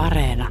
Areena. 0.00 0.48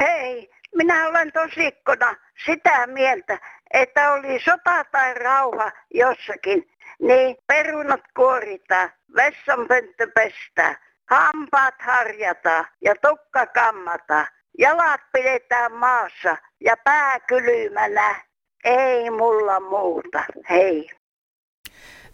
Hei, 0.00 0.50
minä 0.74 1.08
olen 1.08 1.32
tosikkona 1.32 2.16
sitä 2.46 2.86
mieltä, 2.86 3.38
että 3.72 4.12
oli 4.12 4.40
sota 4.40 4.84
tai 4.92 5.14
rauha 5.14 5.72
jossakin, 5.94 6.70
niin 7.00 7.36
perunat 7.46 8.00
kuoritaan, 8.16 8.90
vessanpönttö 9.16 10.06
pestää, 10.14 10.89
hampaat 11.10 11.74
harjata 11.78 12.64
ja 12.80 12.94
tukka 13.02 13.46
kammata, 13.46 14.26
jalat 14.58 15.00
pidetään 15.12 15.72
maassa 15.72 16.36
ja 16.60 16.76
pää 16.84 17.20
kylmänä. 17.20 18.24
Ei 18.64 19.10
mulla 19.10 19.60
muuta, 19.60 20.24
hei. 20.50 20.90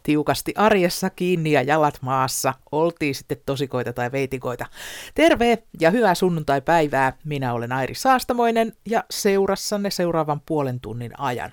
tiukasti 0.02 0.52
arjessa 0.56 1.10
kiinni 1.10 1.52
ja 1.52 1.62
jalat 1.62 1.98
maassa, 2.02 2.54
oltiin 2.72 3.14
sitten 3.14 3.38
tosikoita 3.46 3.92
tai 3.92 4.12
veitikoita. 4.12 4.66
Terve 5.14 5.58
ja 5.80 5.90
hyvää 5.90 6.14
sunnuntai-päivää. 6.14 7.12
Minä 7.24 7.52
olen 7.52 7.72
Airi 7.72 7.94
Saastamoinen 7.94 8.72
ja 8.90 9.04
seurassanne 9.10 9.90
seuraavan 9.90 10.40
puolen 10.46 10.80
tunnin 10.80 11.20
ajan. 11.20 11.52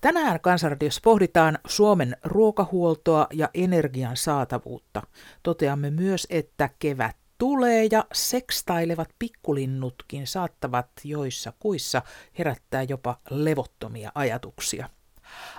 Tänään 0.00 0.40
Kansanradiossa 0.40 1.00
pohditaan 1.04 1.58
Suomen 1.66 2.16
ruokahuoltoa 2.24 3.26
ja 3.32 3.50
energian 3.54 4.16
saatavuutta. 4.16 5.02
Toteamme 5.42 5.90
myös, 5.90 6.26
että 6.30 6.70
kevät 6.78 7.16
tulee 7.38 7.88
ja 7.90 8.04
sekstailevat 8.12 9.08
pikkulinnutkin 9.18 10.26
saattavat 10.26 10.90
joissa 11.04 11.52
kuissa 11.58 12.02
herättää 12.38 12.82
jopa 12.82 13.20
levottomia 13.30 14.12
ajatuksia. 14.14 14.88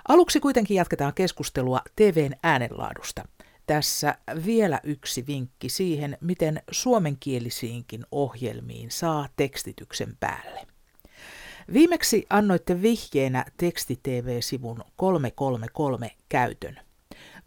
Aluksi 0.08 0.40
kuitenkin 0.40 0.76
jatketaan 0.76 1.14
keskustelua 1.14 1.80
TVn 1.96 2.32
äänenlaadusta. 2.42 3.24
Tässä 3.66 4.14
vielä 4.46 4.80
yksi 4.84 5.26
vinkki 5.26 5.68
siihen, 5.68 6.18
miten 6.20 6.62
suomenkielisiinkin 6.70 8.06
ohjelmiin 8.10 8.90
saa 8.90 9.28
tekstityksen 9.36 10.16
päälle. 10.20 10.66
Viimeksi 11.72 12.26
annoitte 12.30 12.82
vihjeenä 12.82 13.44
teksti-TV-sivun 13.56 14.84
333 14.96 16.10
käytön. 16.28 16.80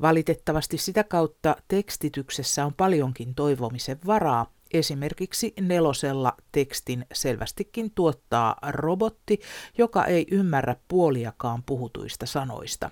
Valitettavasti 0.01 0.77
sitä 0.77 1.03
kautta 1.03 1.55
tekstityksessä 1.67 2.65
on 2.65 2.73
paljonkin 2.73 3.35
toivomisen 3.35 3.99
varaa. 4.05 4.53
Esimerkiksi 4.73 5.53
nelosella 5.61 6.37
tekstin 6.51 7.05
selvästikin 7.13 7.91
tuottaa 7.95 8.55
robotti, 8.67 9.39
joka 9.77 10.05
ei 10.05 10.25
ymmärrä 10.31 10.75
puoliakaan 10.87 11.63
puhutuista 11.63 12.25
sanoista. 12.25 12.91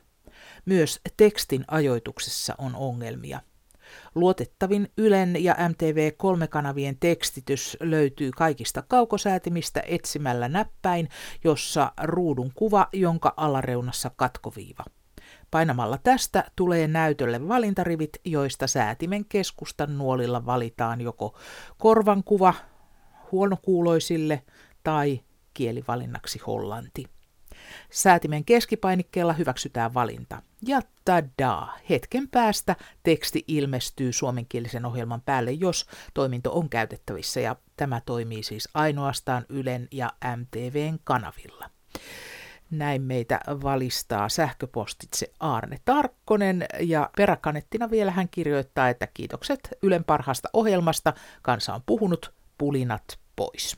Myös 0.66 1.00
tekstin 1.18 1.66
ajoituksessa 1.68 2.56
on 2.58 2.76
ongelmia. 2.76 3.40
Luotettavin 4.16 4.92
Ylen 4.98 5.44
ja 5.44 5.56
MTV-kolmekanavien 5.70 6.98
tekstitys 7.00 7.78
löytyy 7.80 8.32
kaikista 8.38 8.84
kaukosäätimistä 8.88 9.84
etsimällä 9.88 10.50
näppäin, 10.50 11.10
jossa 11.44 11.92
ruudun 12.04 12.52
kuva, 12.56 12.88
jonka 12.94 13.34
alareunassa 13.38 14.12
katkoviiva. 14.16 14.84
Painamalla 15.52 15.98
tästä 15.98 16.44
tulee 16.56 16.88
näytölle 16.88 17.48
valintarivit, 17.48 18.18
joista 18.26 18.68
säätimen 18.68 19.26
keskustan 19.26 19.98
nuolilla 19.98 20.46
valitaan 20.46 21.02
joko 21.02 21.38
korvankuva 21.78 22.54
huonokuuloisille 23.32 24.44
tai 24.84 25.20
kielivalinnaksi 25.54 26.40
hollanti. 26.48 27.06
Säätimen 27.90 28.46
keskipainikkeella 28.46 29.34
hyväksytään 29.34 29.94
valinta. 29.94 30.42
Ja 30.68 30.82
tadaa, 31.06 31.78
hetken 31.90 32.30
päästä 32.30 32.76
teksti 33.04 33.44
ilmestyy 33.48 34.14
suomenkielisen 34.14 34.86
ohjelman 34.86 35.22
päälle, 35.22 35.52
jos 35.52 35.86
toiminto 36.14 36.54
on 36.54 36.70
käytettävissä, 36.70 37.40
ja 37.40 37.56
tämä 37.78 38.02
toimii 38.06 38.44
siis 38.44 38.70
ainoastaan 38.74 39.46
Ylen 39.50 39.88
ja 39.92 40.14
MTVn 40.38 41.00
kanavilla. 41.04 41.70
Näin 42.72 43.02
meitä 43.02 43.40
valistaa 43.48 44.30
sähköpostitse 44.30 45.32
Arne 45.40 45.78
Tarkkonen 45.86 46.66
ja 46.80 47.10
peräkanettina 47.18 47.90
vielä 47.90 48.12
hän 48.12 48.30
kirjoittaa, 48.30 48.90
että 48.90 49.08
kiitokset 49.14 49.60
Ylen 49.84 50.04
parhaasta 50.04 50.50
ohjelmasta. 50.54 51.14
Kansa 51.42 51.74
on 51.74 51.82
puhunut, 51.86 52.34
pulinat 52.58 53.20
pois. 53.36 53.78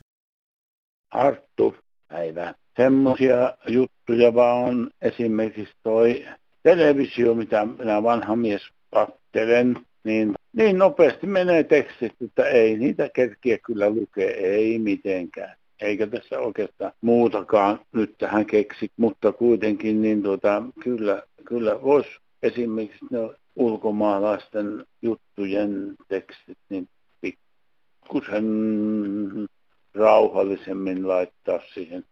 Arttu, 1.11 1.75
päivää. 2.07 2.53
Semmoisia 2.77 3.53
juttuja 3.67 4.33
vaan. 4.33 4.63
On 4.63 4.89
esimerkiksi 5.01 5.73
toi 5.83 6.25
televisio, 6.63 7.33
mitä 7.33 7.65
minä 7.65 8.03
vanha 8.03 8.35
mies 8.35 8.61
kattelen, 8.93 9.77
niin 10.03 10.33
niin 10.53 10.77
nopeasti 10.77 11.27
menee 11.27 11.63
tekstit, 11.63 12.13
että 12.21 12.45
ei 12.45 12.77
niitä 12.77 13.09
kerkiä 13.09 13.57
kyllä 13.57 13.89
lukea, 13.89 14.29
ei 14.35 14.79
mitenkään. 14.79 15.55
Eikä 15.81 16.07
tässä 16.07 16.39
oikeastaan 16.39 16.91
muutakaan 17.01 17.79
nyt 17.91 18.15
tähän 18.17 18.45
keksi, 18.45 18.91
mutta 18.97 19.31
kuitenkin 19.31 20.01
niin 20.01 20.23
tuota, 20.23 20.63
kyllä, 20.83 21.23
kyllä 21.45 21.81
voisi 21.81 22.09
esimerkiksi 22.43 23.05
ne 23.11 23.19
ulkomaalaisten 23.55 24.85
juttujen 25.01 25.95
tekstit 26.07 26.57
niin 26.69 26.87
pikkusen 27.21 28.45
rauhallisemmin 29.95 31.07
laittaa 31.07 31.59
siihen. 31.73 32.03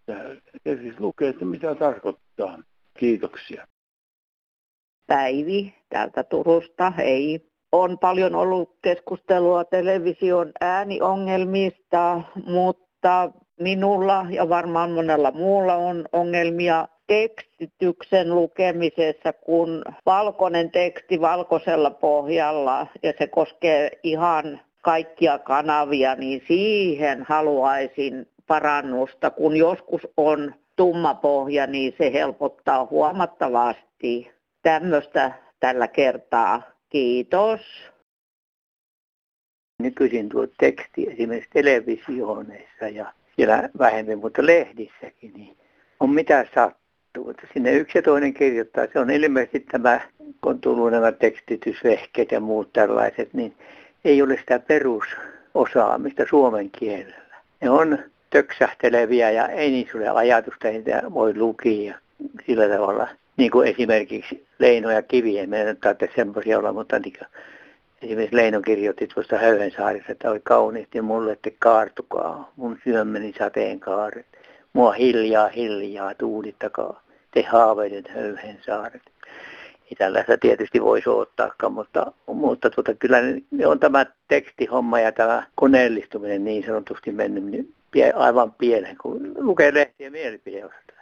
Ja 0.65 0.77
siis 0.77 0.99
lukee, 0.99 1.29
että 1.29 1.45
mitä 1.45 1.75
tarkoittaa. 1.75 2.59
Kiitoksia. 2.99 3.67
Päivi 5.07 5.73
täältä 5.89 6.23
Turusta. 6.23 6.91
Hei. 6.91 7.51
On 7.71 7.99
paljon 7.99 8.35
ollut 8.35 8.77
keskustelua 8.81 9.63
television 9.63 10.51
ääniongelmista, 10.61 12.21
mutta 12.45 13.31
minulla 13.59 14.25
ja 14.29 14.49
varmaan 14.49 14.91
monella 14.91 15.31
muulla 15.31 15.75
on 15.75 16.05
ongelmia 16.11 16.87
tekstityksen 17.07 18.35
lukemisessa, 18.35 19.33
kun 19.33 19.83
valkoinen 20.05 20.71
teksti 20.71 21.21
valkoisella 21.21 21.91
pohjalla 21.91 22.87
ja 23.03 23.13
se 23.17 23.27
koskee 23.27 23.91
ihan 24.03 24.59
kaikkia 24.81 25.39
kanavia, 25.39 26.15
niin 26.15 26.43
siihen 26.47 27.23
haluaisin 27.23 28.27
parannusta. 28.47 29.29
Kun 29.29 29.57
joskus 29.57 30.01
on 30.17 30.55
tumma 30.75 31.13
pohja, 31.13 31.67
niin 31.67 31.93
se 31.97 32.13
helpottaa 32.13 32.85
huomattavasti. 32.85 34.31
Tämmöistä 34.61 35.31
tällä 35.59 35.87
kertaa. 35.87 36.61
Kiitos. 36.89 37.61
Nykyisin 39.79 40.29
tuo 40.29 40.47
teksti 40.59 41.07
esimerkiksi 41.09 41.49
televisioneissa 41.53 42.87
ja 42.87 43.13
siellä 43.35 43.69
vähemmän, 43.79 44.19
mutta 44.19 44.45
lehdissäkin, 44.45 45.33
niin 45.33 45.57
on 45.99 46.09
mitä 46.09 46.45
sattuu. 46.55 47.29
Että 47.29 47.47
sinne 47.53 47.73
yksi 47.73 47.97
ja 47.97 48.01
toinen 48.01 48.33
kirjoittaa. 48.33 48.87
Se 48.93 48.99
on 48.99 49.09
ilmeisesti 49.09 49.59
tämä, 49.59 50.01
kun 50.17 50.35
on 50.43 50.61
tullut 50.61 50.91
nämä 50.91 51.11
tekstitysvehkeet 51.11 52.31
ja 52.31 52.39
muut 52.39 52.73
tällaiset, 52.73 53.33
niin 53.33 53.53
ei 54.05 54.21
ole 54.21 54.37
sitä 54.37 54.59
perusosaamista 54.59 56.23
suomen 56.29 56.71
kielellä. 56.71 57.35
Ne 57.61 57.69
on 57.69 57.99
töksähteleviä 58.29 59.31
ja 59.31 59.47
ei 59.47 59.71
niissä 59.71 59.97
ole 59.97 60.09
ajatusta, 60.09 60.67
että 60.67 61.01
voi 61.13 61.37
lukia 61.37 61.97
sillä 62.45 62.67
tavalla. 62.67 63.07
Niin 63.37 63.51
kuin 63.51 63.67
esimerkiksi 63.67 64.45
Leino 64.59 64.91
ja 64.91 65.01
Kivien, 65.01 65.49
meidän 65.49 65.77
tarvitse 65.77 66.15
semmoisia 66.15 66.59
olla, 66.59 66.73
mutta 66.73 66.99
niin 66.99 67.13
esimerkiksi 68.01 68.35
Leino 68.35 68.61
kirjoitti 68.61 69.07
tuosta 69.07 69.37
Höyhensaarissa, 69.37 70.11
että 70.11 70.31
oli 70.31 70.39
kauniisti 70.43 71.01
mulle, 71.01 71.31
että 71.31 71.49
kaartukaa, 71.59 72.51
mun 72.55 72.77
syömmeni 72.83 73.33
sateenkaaret. 73.39 74.25
Mua 74.73 74.91
hiljaa 74.91 75.47
hiljaa 75.47 76.15
tuulittakaa, 76.15 77.01
te 77.31 77.41
haaveidet 77.41 78.07
Höyhensaaret 78.07 79.10
ei 79.91 79.95
tällaista 79.95 80.37
tietysti 80.37 80.81
voisi 80.81 81.09
ottaakaan, 81.09 81.73
mutta, 81.73 82.11
mutta 82.27 82.69
tuota, 82.69 82.93
kyllä 82.93 83.17
on 83.65 83.79
tämä 83.79 84.05
tekstihomma 84.27 84.99
ja 84.99 85.11
tämä 85.11 85.47
koneellistuminen 85.55 86.43
niin 86.43 86.65
sanotusti 86.65 87.11
mennyt 87.11 87.43
niin 87.43 87.73
pie, 87.91 88.11
aivan 88.11 88.51
pieleen, 88.51 88.97
kun 89.01 89.33
lukee 89.37 89.73
lehtiä 89.73 90.09
mielipideosta 90.09 90.93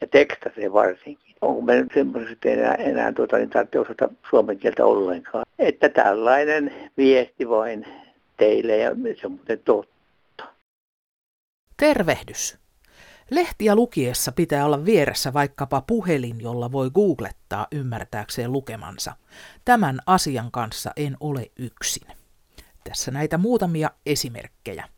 ja 0.00 0.06
tekstasee 0.06 0.72
varsinkin. 0.72 1.34
Onko 1.40 1.60
me 1.60 1.78
että 2.32 2.48
enää, 2.48 2.74
enää 2.74 3.12
tuota, 3.12 3.36
niin 3.36 3.50
tarvitse 3.50 3.78
osata 3.78 4.08
suomen 4.30 4.58
kieltä 4.58 4.84
ollenkaan. 4.84 5.46
Että 5.58 5.88
tällainen 5.88 6.74
viesti 6.96 7.48
vain 7.48 7.86
teille 8.36 8.76
ja 8.76 8.90
se 9.20 9.26
on 9.26 9.32
muuten 9.32 9.58
totta. 9.64 10.44
Tervehdys. 11.76 12.58
Lehtiä 13.30 13.74
lukiessa 13.74 14.32
pitää 14.32 14.64
olla 14.64 14.84
vieressä 14.84 15.32
vaikkapa 15.32 15.80
puhelin, 15.80 16.40
jolla 16.40 16.72
voi 16.72 16.90
googlettaa 16.90 17.66
ymmärtääkseen 17.72 18.52
lukemansa. 18.52 19.16
Tämän 19.64 20.00
asian 20.06 20.50
kanssa 20.50 20.90
en 20.96 21.16
ole 21.20 21.50
yksin. 21.58 22.08
Tässä 22.84 23.10
näitä 23.10 23.38
muutamia 23.38 23.90
esimerkkejä. 24.06 24.88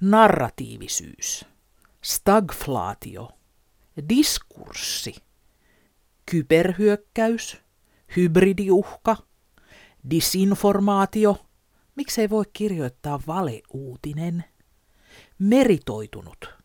narratiivisyys, 0.00 1.44
stagflaatio, 2.02 3.28
diskurssi, 4.08 5.14
kyberhyökkäys, 6.30 7.60
hybridiuhka, 8.16 9.16
disinformaatio, 10.10 11.46
miksei 11.96 12.30
voi 12.30 12.44
kirjoittaa 12.52 13.20
valeuutinen, 13.26 14.44
meritoitunut. 15.38 16.59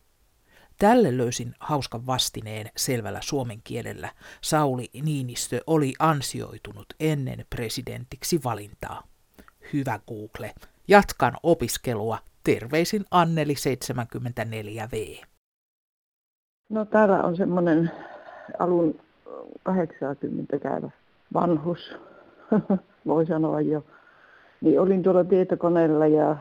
Tälle 0.79 1.17
löysin 1.17 1.53
hauskan 1.59 2.05
vastineen 2.07 2.65
selvällä 2.77 3.19
suomen 3.21 3.57
kielellä. 3.63 4.09
Sauli 4.41 4.89
Niinistö 5.03 5.61
oli 5.67 5.93
ansioitunut 5.99 6.85
ennen 6.99 7.45
presidentiksi 7.49 8.39
valintaa. 8.43 9.03
Hyvä 9.73 9.99
Google. 10.07 10.53
Jatkan 10.87 11.33
opiskelua. 11.43 12.17
Terveisin 12.43 13.05
Anneli 13.11 13.53
74V. 13.53 15.25
No 16.69 16.85
täällä 16.85 17.23
on 17.23 17.35
semmoinen 17.35 17.91
alun 18.59 18.99
80 19.63 20.59
käyvä 20.59 20.89
vanhus, 21.33 21.95
voi 23.07 23.25
sanoa 23.25 23.61
jo. 23.61 23.85
Niin 24.61 24.79
olin 24.79 25.03
tuolla 25.03 25.23
tietokoneella 25.23 26.07
ja 26.07 26.37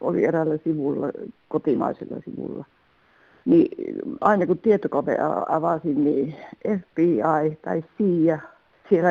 oli 0.00 0.24
eräällä 0.24 0.56
sivulla, 0.64 1.06
kotimaisella 1.48 2.16
sivulla. 2.24 2.64
Niin 3.46 3.98
aina 4.20 4.46
kun 4.46 4.58
tietokone 4.58 5.16
avasin, 5.48 6.04
niin 6.04 6.34
FBI 6.78 7.58
tai 7.64 7.84
CIA 7.98 8.38
siellä 8.88 9.10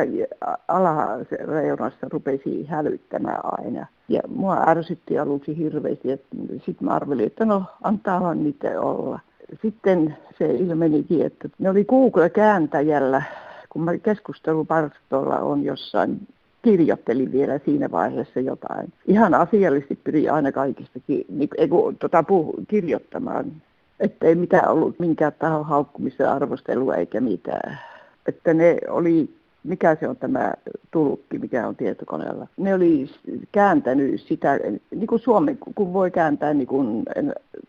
alareunassa 0.68 2.06
rupesi 2.12 2.66
hälyttämään 2.66 3.40
aina. 3.44 3.86
Ja 4.08 4.20
mua 4.28 4.64
ärsytti 4.66 5.18
aluksi 5.18 5.56
hirveästi, 5.56 6.12
että 6.12 6.36
sitten 6.52 6.88
mä 6.88 6.94
arvelin, 6.94 7.26
että 7.26 7.44
no 7.44 7.62
antaa 7.82 8.34
niitä 8.34 8.80
olla. 8.80 9.20
Sitten 9.62 10.16
se 10.38 10.46
ilmenikin, 10.50 11.26
että 11.26 11.48
ne 11.58 11.70
oli 11.70 11.84
Google-kääntäjällä, 11.84 13.22
kun 13.68 13.82
mä 13.82 13.98
keskustelupalstolla 13.98 15.38
on 15.38 15.64
jossain 15.64 16.20
kirjoittelin 16.62 17.32
vielä 17.32 17.60
siinä 17.64 17.90
vaiheessa 17.90 18.40
jotain. 18.40 18.92
Ihan 19.06 19.34
asiallisesti 19.34 19.98
pyrin 20.04 20.32
aina 20.32 20.52
kaikistakin 20.52 21.24
niin, 21.28 21.48
ei, 21.56 21.68
tota, 21.98 22.24
kirjoittamaan, 22.68 23.52
ettei 24.00 24.34
mitään 24.34 24.68
ollut 24.68 24.98
minkään 24.98 25.32
tahon 25.38 25.66
haukkumisen 25.66 26.28
arvostelua 26.28 26.94
eikä 26.94 27.20
mitään. 27.20 27.78
Että 28.26 28.54
ne 28.54 28.76
oli 28.88 29.36
mikä 29.66 29.96
se 30.00 30.08
on 30.08 30.16
tämä 30.16 30.52
tulkki, 30.90 31.38
mikä 31.38 31.68
on 31.68 31.76
tietokoneella. 31.76 32.46
Ne 32.56 32.74
oli 32.74 33.10
kääntänyt 33.52 34.20
sitä, 34.20 34.60
niin 34.90 35.06
kuin 35.06 35.20
suomen, 35.20 35.58
kun 35.74 35.92
voi 35.92 36.10
kääntää 36.10 36.54
niin 36.54 36.66
kuin 36.66 37.04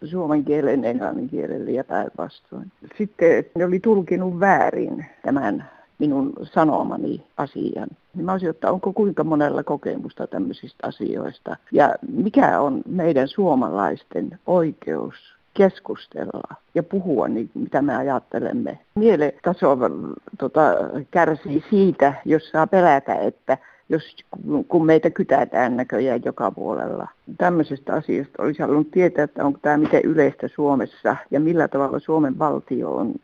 suomen 0.03 0.45
kielen 0.45 0.85
englannin 0.85 1.29
kielelle 1.29 1.71
ja 1.71 1.83
päinvastoin. 1.83 2.71
Sitten 2.97 3.45
ne 3.56 3.65
oli 3.65 3.79
tulkinut 3.79 4.39
väärin 4.39 5.06
tämän 5.24 5.69
minun 6.00 6.33
sanomani 6.44 7.24
asian. 7.38 7.88
Niin 8.13 8.25
mä 8.25 8.31
olisin, 8.31 8.50
että 8.50 8.71
onko 8.71 8.94
kuinka 8.94 9.24
monella 9.24 9.63
kokemusta 9.63 10.27
tämmöisistä 10.27 10.88
asioista 10.88 11.56
ja 11.71 11.95
mikä 12.12 12.59
on 12.59 12.81
meidän 12.85 13.27
suomalaisten 13.27 14.39
oikeus 14.47 15.37
keskustella 15.57 16.56
ja 16.75 16.83
puhua, 16.83 17.27
niin 17.27 17.50
mitä 17.54 17.81
me 17.81 17.95
ajattelemme. 17.95 18.80
Mieletaso 18.95 19.77
tota, 20.38 20.62
kärsii 21.12 21.63
siitä, 21.69 22.13
jos 22.25 22.50
saa 22.50 22.68
pelätä, 22.68 23.15
että 23.15 23.57
jos, 23.89 24.15
kun 24.68 24.86
meitä 24.86 25.09
kytätään 25.09 25.77
näköjään 25.77 26.21
joka 26.25 26.51
puolella. 26.51 27.07
Tämmöisestä 27.38 27.94
asiasta 27.94 28.44
olisi 28.44 28.62
halunnut 28.62 28.92
tietää, 28.92 29.24
että 29.24 29.45
onko 29.45 29.59
tämä 29.62 29.77
miten 29.77 30.01
yleistä 30.04 30.48
Suomessa 30.48 31.15
ja 31.31 31.39
millä 31.39 31.68
tavalla 31.68 32.00
Suomen 32.00 32.39
valtio 32.39 32.95
on 32.95 33.15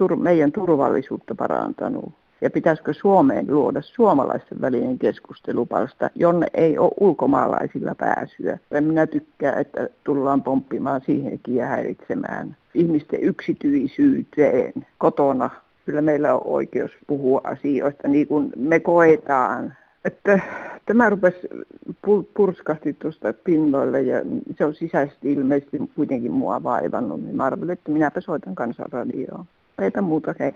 tur- 0.00 0.16
meidän 0.16 0.52
turvallisuutta 0.52 1.34
parantanut 1.34 2.12
ja 2.42 2.50
pitäisikö 2.50 2.92
Suomeen 2.94 3.46
luoda 3.48 3.82
suomalaisten 3.82 4.60
välinen 4.60 4.98
keskustelupalsta, 4.98 6.10
jonne 6.14 6.46
ei 6.54 6.78
ole 6.78 6.90
ulkomaalaisilla 7.00 7.94
pääsyä. 7.94 8.58
En 8.70 8.84
minä 8.84 9.06
tykkää, 9.06 9.52
että 9.52 9.88
tullaan 10.04 10.42
pomppimaan 10.42 11.00
siihenkin 11.06 11.56
ja 11.56 11.66
häiritsemään 11.66 12.56
ihmisten 12.74 13.20
yksityisyyteen 13.22 14.72
kotona. 14.98 15.50
Kyllä 15.86 16.02
meillä 16.02 16.34
on 16.34 16.40
oikeus 16.44 16.90
puhua 17.06 17.40
asioista 17.44 18.08
niin 18.08 18.26
kuin 18.26 18.52
me 18.56 18.80
koetaan. 18.80 19.74
Että 20.04 20.40
tämä 20.86 21.10
rupesi 21.10 21.48
purskasti 22.34 22.92
tuosta 22.92 23.34
pinnoille 23.44 24.02
ja 24.02 24.22
se 24.58 24.64
on 24.64 24.74
sisäisesti 24.74 25.32
ilmeisesti 25.32 25.78
kuitenkin 25.96 26.32
mua 26.32 26.62
vaivannut. 26.62 27.22
Niin 27.22 27.36
mä 27.36 27.44
arvelin, 27.44 27.70
että 27.70 27.90
minäpä 27.90 28.20
soitan 28.20 28.54
kansanradioon. 28.54 29.44
Eipä 29.78 30.00
muuta, 30.00 30.34
hei 30.38 30.52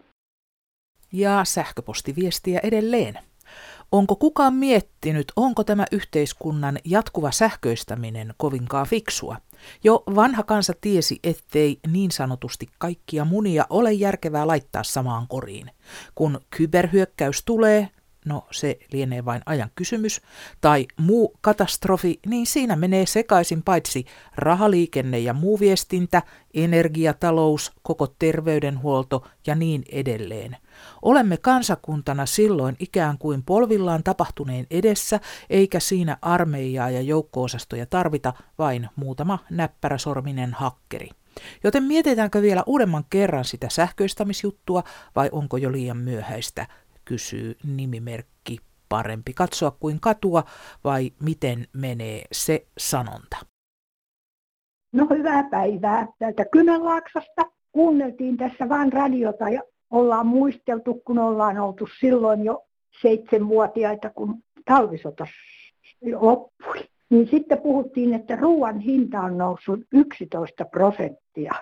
ja 1.16 1.44
sähköpostiviestiä 1.44 2.60
edelleen. 2.62 3.18
Onko 3.92 4.16
kukaan 4.16 4.54
miettinyt, 4.54 5.32
onko 5.36 5.64
tämä 5.64 5.84
yhteiskunnan 5.92 6.78
jatkuva 6.84 7.30
sähköistäminen 7.30 8.34
kovinkaan 8.36 8.86
fiksua? 8.86 9.36
Jo 9.84 10.02
vanha 10.14 10.42
kansa 10.42 10.72
tiesi, 10.80 11.18
ettei 11.24 11.78
niin 11.92 12.10
sanotusti 12.10 12.68
kaikkia 12.78 13.24
munia 13.24 13.66
ole 13.70 13.92
järkevää 13.92 14.46
laittaa 14.46 14.82
samaan 14.82 15.28
koriin. 15.28 15.70
Kun 16.14 16.40
kyberhyökkäys 16.50 17.42
tulee, 17.44 17.88
no 18.26 18.46
se 18.50 18.78
lienee 18.92 19.24
vain 19.24 19.42
ajan 19.46 19.70
kysymys, 19.74 20.20
tai 20.60 20.86
muu 20.96 21.34
katastrofi, 21.40 22.20
niin 22.26 22.46
siinä 22.46 22.76
menee 22.76 23.06
sekaisin 23.06 23.62
paitsi 23.62 24.04
rahaliikenne 24.36 25.18
ja 25.18 25.34
muu 25.34 25.60
viestintä, 25.60 26.22
energiatalous, 26.54 27.72
koko 27.82 28.06
terveydenhuolto 28.06 29.26
ja 29.46 29.54
niin 29.54 29.84
edelleen. 29.92 30.56
Olemme 31.02 31.36
kansakuntana 31.36 32.26
silloin 32.26 32.76
ikään 32.78 33.18
kuin 33.18 33.42
polvillaan 33.42 34.02
tapahtuneen 34.02 34.66
edessä, 34.70 35.20
eikä 35.50 35.80
siinä 35.80 36.18
armeijaa 36.22 36.90
ja 36.90 37.00
joukkoosastoja 37.00 37.86
tarvita, 37.86 38.32
vain 38.58 38.88
muutama 38.96 39.38
näppäräsorminen 39.50 40.52
hakkeri. 40.52 41.08
Joten 41.64 41.82
mietitäänkö 41.82 42.42
vielä 42.42 42.62
uudemman 42.66 43.04
kerran 43.10 43.44
sitä 43.44 43.68
sähköistämisjuttua 43.70 44.82
vai 45.16 45.28
onko 45.32 45.56
jo 45.56 45.72
liian 45.72 45.96
myöhäistä, 45.96 46.66
kysyy 47.08 47.56
nimimerkki 47.76 48.58
parempi 48.88 49.32
katsoa 49.34 49.70
kuin 49.70 50.00
katua 50.00 50.44
vai 50.84 51.10
miten 51.22 51.66
menee 51.72 52.22
se 52.32 52.66
sanonta? 52.78 53.36
No 54.92 55.06
hyvää 55.10 55.44
päivää 55.50 56.06
täältä 56.18 56.44
Kynänlaaksosta. 56.44 57.42
Kuunneltiin 57.72 58.36
tässä 58.36 58.68
vain 58.68 58.92
radiota 58.92 59.48
ja 59.48 59.62
ollaan 59.90 60.26
muisteltu, 60.26 60.94
kun 60.94 61.18
ollaan 61.18 61.58
oltu 61.58 61.88
silloin 62.00 62.44
jo 62.44 62.64
seitsemänvuotiaita, 63.02 64.10
kun 64.10 64.42
talvisota 64.64 65.26
loppui. 66.14 66.88
Niin 67.10 67.28
sitten 67.30 67.58
puhuttiin, 67.62 68.14
että 68.14 68.36
ruoan 68.36 68.78
hinta 68.78 69.20
on 69.20 69.38
noussut 69.38 69.80
11 69.92 70.64
prosenttia. 70.64 71.54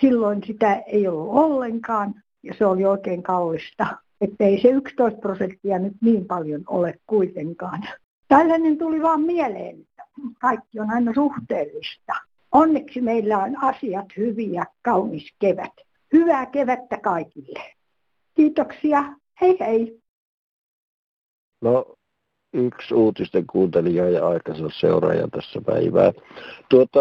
Silloin 0.00 0.42
sitä 0.46 0.74
ei 0.74 1.08
ollut 1.08 1.34
ollenkaan 1.34 2.14
ja 2.42 2.54
se 2.54 2.66
oli 2.66 2.84
oikein 2.84 3.22
kallista. 3.22 3.86
Että 4.22 4.44
ei 4.44 4.60
se 4.62 4.68
11 4.68 5.20
prosenttia 5.20 5.78
nyt 5.78 5.92
niin 6.00 6.26
paljon 6.26 6.62
ole 6.66 6.94
kuitenkaan. 7.06 7.82
Tällainen 8.28 8.78
tuli 8.78 9.02
vaan 9.02 9.20
mieleen, 9.20 9.80
että 9.80 10.02
kaikki 10.40 10.80
on 10.80 10.90
aina 10.90 11.14
suhteellista. 11.14 12.12
Onneksi 12.52 13.00
meillä 13.00 13.38
on 13.38 13.64
asiat 13.64 14.06
hyviä, 14.16 14.64
kaunis 14.82 15.34
kevät. 15.38 15.72
Hyvää 16.12 16.46
kevättä 16.46 16.98
kaikille. 16.98 17.60
Kiitoksia. 18.34 19.04
Hei 19.40 19.56
hei. 19.60 20.00
No, 21.60 21.94
yksi 22.52 22.94
uutisten 22.94 23.46
kuuntelija 23.46 24.10
ja 24.10 24.28
aikansa 24.28 24.68
seuraaja 24.80 25.28
tässä 25.28 25.60
päivää. 25.66 26.12
Tuota, 26.70 27.00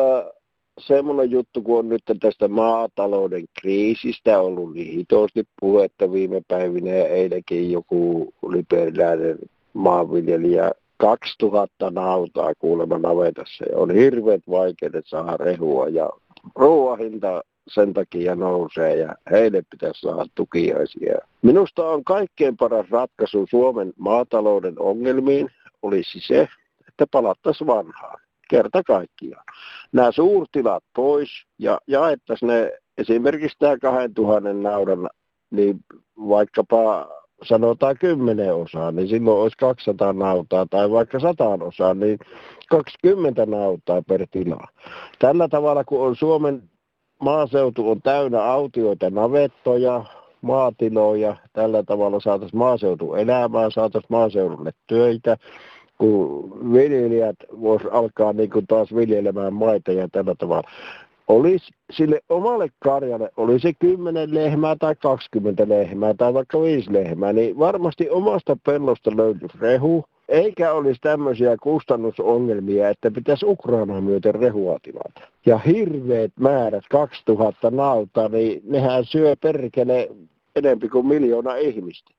semmoinen 0.82 1.32
juttu, 1.32 1.62
kun 1.62 1.80
on 1.80 1.90
nyt 1.90 2.04
tästä 2.20 2.48
maatalouden 2.48 3.46
kriisistä 3.62 4.40
ollut 4.40 4.74
niin 4.74 4.94
hitosti 4.94 5.44
puhetta 5.60 6.12
viime 6.12 6.42
päivinä 6.48 6.92
ja 6.92 7.08
eilenkin 7.08 7.72
joku 7.72 8.34
liberiläinen 8.50 9.38
maanviljelijä 9.74 10.72
2000 10.98 11.92
nautaa 11.92 12.54
kuulemma 12.60 12.98
navetassa 12.98 13.66
ja 13.72 13.78
on 13.78 13.92
hirveät 13.92 14.42
vaikeudet 14.50 15.06
saada 15.08 15.38
rehua 15.38 15.88
ja 15.88 16.10
ruoahinta 16.56 17.42
sen 17.68 17.94
takia 17.94 18.36
nousee 18.36 18.96
ja 18.96 19.16
heille 19.32 19.64
pitäisi 19.70 20.02
saada 20.02 20.26
tukiaisia. 20.36 21.18
Minusta 21.42 21.90
on 21.90 22.04
kaikkein 22.04 22.58
paras 22.58 22.90
ratkaisu 22.90 23.46
Suomen 23.50 23.94
maatalouden 23.98 24.80
ongelmiin 24.80 25.50
olisi 25.82 26.20
se, 26.20 26.48
että 26.90 27.08
palattaisiin 27.12 27.68
vanhaan. 27.68 28.20
Kerta 28.52 28.84
kaikkiaan. 28.84 29.44
Nämä 29.92 30.12
suurtilat 30.12 30.84
pois 30.96 31.30
ja 31.60 31.80
jaettaisiin 31.88 32.48
ne 32.48 32.72
esimerkiksi 32.98 33.58
tämä 33.60 33.78
2000 33.78 34.54
naudan 34.54 35.10
niin 35.52 35.80
vaikkapa 36.18 37.08
sanotaan 37.44 37.98
kymmenen 37.98 38.56
osaa, 38.56 38.92
niin 38.92 39.08
silloin 39.08 39.42
olisi 39.42 39.58
200 39.58 40.14
nautaa, 40.14 40.66
tai 40.70 40.92
vaikka 40.92 41.20
100 41.20 41.46
osaa, 41.46 41.94
niin 41.94 42.20
20 42.70 43.46
nautaa 43.46 44.02
per 44.02 44.28
tila. 44.32 44.68
Tällä 45.20 45.48
tavalla, 45.48 45.84
kun 45.84 46.08
on 46.08 46.16
Suomen 46.16 46.64
maaseutu 47.22 47.92
on 47.92 48.02
täynnä 48.02 48.44
autioita, 48.44 49.10
navettoja, 49.10 50.06
maatiloja, 50.42 51.36
tällä 51.54 51.84
tavalla 51.84 52.20
saataisiin 52.20 52.60
maaseutu 52.60 53.14
elämää, 53.14 53.70
saataisiin 53.70 54.08
maaseudulle 54.10 54.72
töitä, 54.88 55.38
kun 56.02 56.74
viljelijät 56.74 57.36
vois 57.62 57.82
alkaa 57.92 58.34
niin 58.34 58.50
kuin 58.50 58.68
taas 58.68 58.96
viljelemään 58.96 59.54
maita 59.54 59.92
ja 59.92 60.08
tällä 60.12 60.36
tavalla. 60.36 60.70
Olisi 61.28 61.74
sille 61.92 62.22
omalle 62.30 62.70
karjalle, 62.80 63.30
oli 63.38 63.60
se 63.60 63.74
10 63.80 64.34
lehmää 64.34 64.76
tai 64.80 64.96
20 64.96 65.70
lehmää 65.70 66.14
tai 66.14 66.34
vaikka 66.34 66.62
5 66.62 66.94
lehmää, 66.94 67.34
niin 67.34 67.60
varmasti 67.60 68.10
omasta 68.10 68.58
pellosta 68.66 69.12
löytyisi 69.16 69.58
rehu, 69.62 70.06
eikä 70.30 70.74
olisi 70.74 71.02
tämmöisiä 71.02 71.58
kustannusongelmia, 71.64 72.90
että 72.90 73.12
pitäisi 73.12 73.46
Ukrainaa 73.46 74.02
myöten 74.02 74.36
rehua 74.36 74.78
tilata. 74.82 75.22
Ja 75.46 75.58
hirveät 75.58 76.32
määrät, 76.40 76.84
2000 76.92 77.72
nautaa, 77.72 78.28
niin 78.28 78.62
nehän 78.64 79.06
syö 79.06 79.36
perkele 79.42 80.10
enempi 80.56 80.90
kuin 80.90 81.08
miljoona 81.08 81.56
ihmistä. 81.56 82.12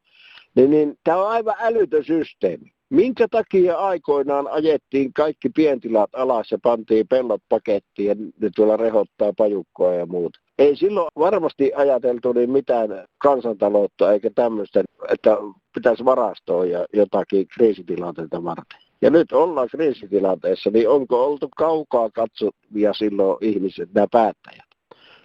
Niin, 0.55 0.71
niin 0.71 0.99
tämä 1.05 1.17
on 1.17 1.31
aivan 1.31 1.57
älytön 1.61 2.05
systeemi. 2.05 2.73
Minkä 2.93 3.29
takia 3.31 3.79
aikoinaan 3.79 4.49
ajettiin 4.51 5.13
kaikki 5.13 5.49
pientilat 5.49 6.11
alas 6.15 6.53
ja 6.53 6.59
pantiin 6.63 7.09
pellot 7.09 7.43
pakettiin 7.49 8.09
ja 8.09 8.15
ne 8.41 8.51
tuolla 8.57 8.77
rehottaa 8.77 9.33
pajukkoa 9.39 9.95
ja 9.95 10.07
muuta? 10.07 10.41
Ei 10.59 10.77
silloin 10.77 11.09
varmasti 11.19 11.73
ajateltu 11.77 12.33
niin 12.33 12.51
mitään 12.51 12.89
kansantaloutta 13.19 14.13
eikä 14.13 14.31
tämmöistä, 14.35 14.85
että 15.09 15.37
pitäisi 15.75 16.05
varastoa 16.05 16.65
ja 16.65 16.87
jotakin 16.93 17.49
kriisitilanteita 17.49 18.45
varten. 18.45 18.81
Ja 19.03 19.11
nyt 19.11 19.33
ollaan 19.33 19.69
kriisitilanteessa, 19.69 20.71
niin 20.71 20.89
onko 20.89 21.27
oltu 21.27 21.49
kaukaa 21.57 22.11
katsovia 22.11 22.93
silloin 22.93 23.39
ihmiset, 23.41 23.89
nämä 23.95 24.07
päättäjät? 24.13 24.69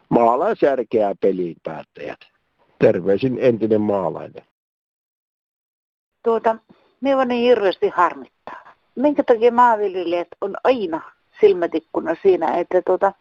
Maalaisjärkeä 0.10 1.16
pelin 1.22 1.56
päättäjät. 1.64 2.20
Terveisin 2.80 3.38
entinen 3.42 3.82
maalainen. 3.82 4.44
Tuota, 6.24 6.58
minua 7.02 7.26
niin 7.26 7.44
hirveästi 7.44 7.90
harmittaa. 7.90 8.74
Minkä 8.96 9.24
takia 9.24 9.52
maanviljelijät 9.52 10.28
on 10.42 10.56
aina 10.64 11.02
silmätikkuna 11.42 12.16
siinä, 12.22 12.58
että 12.58 12.82
tuota, 12.86 13.14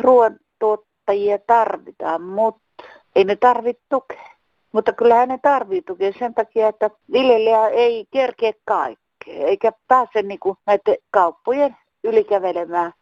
ruoan 0.00 0.40
tuottajia 0.58 1.38
tarvitaan, 1.38 2.22
mutta 2.22 2.84
ei 3.16 3.24
ne 3.24 3.36
tarvitse 3.36 3.82
tukea. 3.88 4.28
Mutta 4.72 4.92
kyllähän 4.92 5.28
ne 5.28 5.38
tarvitsee 5.42 5.86
tukea 5.86 6.12
sen 6.18 6.34
takia, 6.34 6.68
että 6.68 6.90
viljelijä 7.12 7.68
ei 7.68 8.06
kerkeä 8.10 8.52
kaikkea, 8.64 9.46
eikä 9.46 9.72
pääse 9.88 10.22
niin 10.22 10.40
kuin 10.40 10.56
näiden 10.66 10.96
kauppojen 11.10 11.76
ylikävelemään 12.04 12.92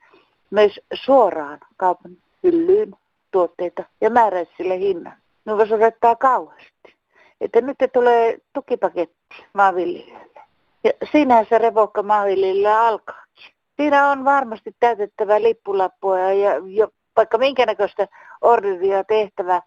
myös 0.50 0.80
suoraan 0.94 1.58
kaupan 1.76 2.16
hyllyyn 2.42 2.94
tuotteita 3.30 3.84
ja 4.00 4.10
määrää 4.10 4.44
sille 4.56 4.78
hinnan. 4.78 5.16
Ne 5.44 5.56
voisi 5.56 5.74
odottaa 5.74 6.16
kauheasti. 6.16 6.96
Että 7.40 7.60
nyt 7.60 7.76
tulee 7.92 8.38
tukipaketti 8.52 9.15
maanviljelijöille. 9.52 10.40
Ja 10.84 10.92
siinähän 11.12 11.46
se 11.48 11.58
revokka 11.58 12.02
maanviljelijöillä 12.02 12.80
alkaakin. 12.80 13.52
Siinä 13.76 14.10
on 14.10 14.24
varmasti 14.24 14.76
täytettävä 14.80 15.42
lippulappua 15.42 16.18
ja, 16.18 16.50
ja 16.66 16.88
vaikka 17.16 17.38
minkä 17.38 17.66
näköistä 17.66 18.08
orderia 18.40 19.04
tehtävä, 19.04 19.62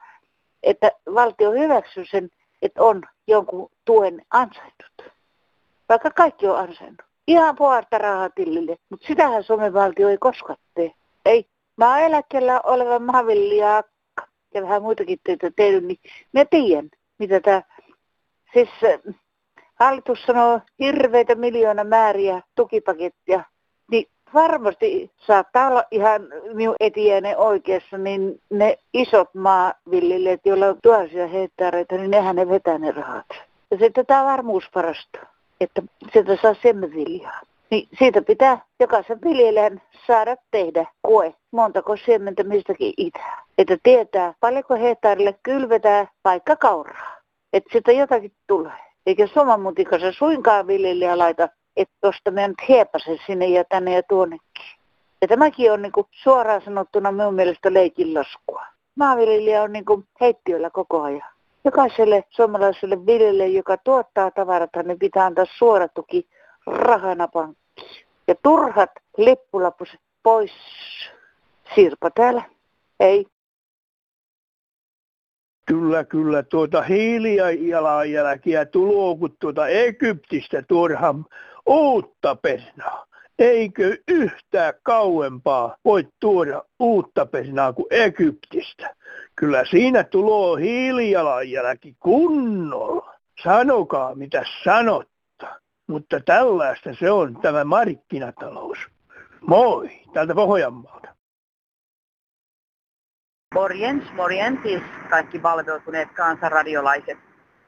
että 0.64 0.92
valtio 1.14 1.52
hyväksyy 1.52 2.06
sen, 2.06 2.30
että 2.62 2.84
on 2.84 3.02
jonkun 3.28 3.72
tuen 3.86 4.22
ansainnut. 4.32 5.14
Vaikka 5.90 6.10
kaikki 6.12 6.48
on 6.48 6.60
ansainnut. 6.60 7.02
Ihan 7.28 7.56
puolta 7.56 7.98
rahaa 7.98 8.30
tilille, 8.30 8.78
mutta 8.90 9.08
sitähän 9.08 9.44
Suomen 9.44 9.74
valtio 9.74 10.10
ei 10.10 10.18
koskaan 10.18 10.60
tee. 10.74 10.92
Ei. 11.26 11.46
Mä 11.78 11.90
oon 11.90 12.00
eläkkeellä 12.00 12.62
oleva 12.64 13.00
maanviljelijä 13.00 13.84
ja 14.54 14.62
vähän 14.62 14.82
muitakin 14.82 15.20
töitä 15.24 15.52
tehnyt, 15.56 15.84
niin 15.84 16.00
mä 16.34 16.46
tiedän, 16.46 16.90
mitä 17.18 17.40
tämä... 17.40 17.62
Siis 18.54 18.70
hallitus 19.80 20.24
sanoo 20.24 20.62
hirveitä 20.80 21.36
miljoona 21.36 21.84
määriä 21.84 22.42
tukipakettia, 22.56 23.44
niin 23.92 24.08
varmasti 24.34 25.12
saattaa 25.18 25.68
olla 25.68 25.84
ihan 25.92 26.22
minun 26.54 26.76
etiäinen 26.80 27.38
oikeassa, 27.38 27.98
niin 27.98 28.42
ne 28.50 28.78
isot 28.94 29.36
maanviljelijät, 29.36 30.42
joilla 30.46 30.68
on 30.68 30.78
tuhansia 30.84 31.28
hehtaareita, 31.28 31.96
niin 31.96 32.12
nehän 32.12 32.36
ne 32.36 32.50
vetää 32.50 32.78
ne 32.78 32.92
rahat. 32.92 33.26
Ja 33.72 33.78
sitten 33.78 34.06
tämä 34.06 34.26
varmuus 34.26 34.64
parasta, 34.74 35.20
että 35.62 35.82
sieltä 36.14 36.38
saa 36.42 36.56
semmenviljaa. 36.62 37.42
Niin 37.72 37.88
siitä 38.00 38.22
pitää 38.22 38.66
jokaisen 38.80 39.20
viljelijän 39.24 39.82
saada 40.08 40.36
tehdä 40.52 40.86
koe, 41.02 41.34
montako 41.52 41.98
siementä 41.98 42.44
mistäkin 42.44 42.94
itää. 42.98 43.44
Että 43.58 43.78
tietää, 43.84 44.34
paljonko 44.40 44.76
hehtaarille 44.76 45.36
kylvetään 45.44 46.08
vaikka 46.26 46.56
kauraa. 46.56 47.18
Että 47.54 47.70
sitä 47.74 47.92
jotakin 47.92 48.32
tulee. 48.48 48.89
Eikä 49.06 49.28
somamutikassa 49.28 50.12
suinkaan 50.12 50.68
viljelijä 50.68 51.18
laita, 51.18 51.50
että 51.78 51.96
tuosta 52.02 52.32
meidän 52.32 52.54
hiepasen 52.68 53.18
sinne 53.26 53.48
ja 53.48 53.64
tänne 53.64 53.94
ja 53.94 54.04
tuonnekin. 54.04 54.66
Ja 55.22 55.28
tämäkin 55.28 55.72
on 55.72 55.82
niin 55.82 55.92
kuin 55.92 56.08
suoraan 56.12 56.62
sanottuna 56.62 57.12
minun 57.12 57.34
mielestä 57.34 57.74
leikinlaskua. 57.74 58.66
Maanviljelijä 58.96 59.64
on 59.64 59.74
niin 59.74 59.86
kuin 59.86 60.08
heittiöllä 60.22 60.70
koko 60.70 61.02
ajan. 61.02 61.30
Jokaiselle 61.66 62.24
suomalaiselle 62.30 63.06
viljelijälle, 63.06 63.48
joka 63.48 63.78
tuottaa 63.78 64.32
tavarata, 64.32 64.84
niin 64.84 65.00
pitää 65.00 65.26
antaa 65.26 65.46
suora 65.58 65.88
tuki 65.88 66.28
rahana 66.66 67.28
pankkiin. 67.28 68.06
Ja 68.28 68.36
turhat 68.44 68.92
lippulapus 69.18 69.90
pois. 70.24 70.52
Sirpa 71.76 72.10
täällä. 72.12 72.44
Ei. 73.00 73.28
Kyllä, 75.70 76.04
kyllä. 76.04 76.44
Tuota 76.44 76.82
hiilijalanjälkiä 76.82 78.66
tuloo, 78.66 79.16
kun 79.16 79.36
tuota 79.40 79.68
Egyptistä 79.68 80.64
tuodaan 80.68 81.26
uutta 81.66 82.36
perunaa. 82.36 83.06
Eikö 83.40 83.98
yhtään 84.08 84.74
kauempaa 84.84 85.76
voi 85.86 86.08
tuoda 86.20 86.64
uutta 86.80 87.26
perunaa 87.26 87.74
kuin 87.74 87.86
Egyptistä? 87.90 88.96
Kyllä 89.36 89.66
siinä 89.66 90.04
tuloo 90.04 90.56
hiilijalanjälki 90.56 91.96
kunnolla. 92.00 93.16
Sanokaa 93.44 94.16
mitä 94.16 94.44
sanot. 94.64 95.08
Mutta 95.88 96.20
tällaista 96.20 96.90
se 97.00 97.12
on 97.12 97.38
tämä 97.42 97.64
markkinatalous. 97.64 98.78
Moi, 99.42 99.90
täältä 100.14 100.36
Pohjanmaalta. 100.36 101.19
Morjens, 103.56 104.14
morjentis, 104.14 104.82
kaikki 105.10 105.44
valveutuneet 105.44 106.12
kansanradiolaiset. 106.12 107.18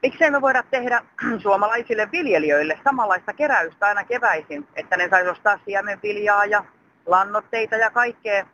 Miksei 0.02 0.30
me 0.30 0.40
voida 0.40 0.62
tehdä 0.70 1.02
suomalaisille 1.42 2.08
viljelijöille 2.12 2.78
samanlaista 2.84 3.32
keräystä 3.32 3.86
aina 3.86 4.04
keväisin, 4.04 4.68
että 4.76 4.96
ne 4.96 5.08
saisi 5.10 5.28
ostaa 5.28 5.58
siemenviljaa 5.64 6.44
ja 6.44 6.64
lannoitteita 7.06 7.76
ja 7.76 7.90
kaikkea, 7.90 8.46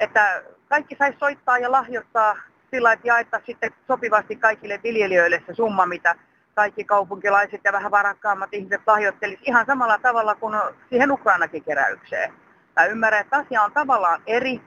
että 0.00 0.42
kaikki 0.68 0.96
saisi 0.98 1.18
soittaa 1.18 1.58
ja 1.58 1.72
lahjoittaa 1.72 2.36
sillä, 2.70 2.92
että 2.92 3.08
jaettaa 3.08 3.40
sitten 3.46 3.70
sopivasti 3.86 4.36
kaikille 4.36 4.80
viljelijöille 4.84 5.42
se 5.46 5.54
summa, 5.54 5.86
mitä 5.86 6.14
kaikki 6.54 6.84
kaupunkilaiset 6.84 7.60
ja 7.64 7.72
vähän 7.72 7.90
varakkaammat 7.90 8.54
ihmiset 8.54 8.82
lahjoittelisivat 8.86 9.48
ihan 9.48 9.66
samalla 9.66 9.98
tavalla 9.98 10.34
kuin 10.34 10.54
siihen 10.88 11.12
Ukrainakin 11.12 11.64
keräykseen. 11.64 12.32
Mä 12.76 12.84
ymmärrän, 12.84 13.20
että 13.20 13.36
asia 13.36 13.62
on 13.62 13.72
tavallaan 13.72 14.22
eri, 14.26 14.60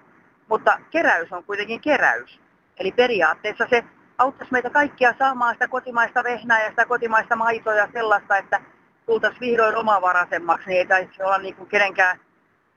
mutta 0.50 0.80
keräys 0.92 1.34
on 1.34 1.44
kuitenkin 1.44 1.82
keräys. 1.82 2.40
Eli 2.80 2.92
periaatteessa 2.92 3.68
se 3.70 3.84
auttaisi 4.18 4.52
meitä 4.52 4.70
kaikkia 4.70 5.14
saamaan 5.20 5.56
sitä 5.56 5.68
kotimaista 5.68 6.24
vehnää 6.24 6.64
ja 6.64 6.70
sitä 6.70 6.86
kotimaista 6.86 7.36
maitoa 7.36 7.76
ja 7.76 7.90
sellaista, 7.94 8.38
että 8.38 8.62
tultaisiin 9.06 9.40
vihdoin 9.40 9.76
omavaraisemmaksi, 9.76 10.68
niin 10.68 10.78
ei 10.78 10.86
taisi 10.86 11.24
olla 11.24 11.38
niin 11.38 11.56
kuin 11.56 11.70
kenenkään 11.70 12.20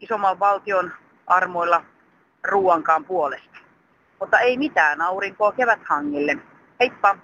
isomman 0.00 0.38
valtion 0.38 0.92
armoilla 1.26 1.84
ruoankaan 2.44 3.04
puolesta. 3.04 3.58
Mutta 4.20 4.40
ei 4.40 4.58
mitään 4.58 5.00
aurinkoa 5.00 5.52
keväthangille. 5.52 6.38
Heippa! 6.80 7.18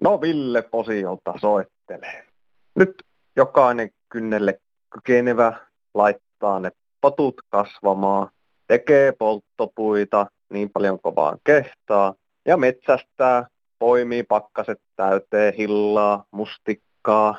No 0.00 0.20
Ville 0.20 0.62
Posiolta 0.62 1.34
soittelee. 1.40 2.26
Nyt 2.74 3.02
jokainen 3.36 3.90
kynnelle 4.08 4.60
kykenevä 4.90 5.52
laittaa 5.94 6.60
ne 6.60 6.70
patut 7.02 7.34
kasvamaan, 7.50 8.28
tekee 8.66 9.12
polttopuita 9.12 10.26
niin 10.52 10.70
paljon 10.70 11.00
kovaan 11.00 11.38
kehtaa 11.44 12.14
ja 12.46 12.56
metsästää, 12.56 13.46
poimii 13.78 14.22
pakkaset 14.22 14.80
täyteen 14.96 15.54
hillaa, 15.54 16.24
mustikkaa, 16.30 17.34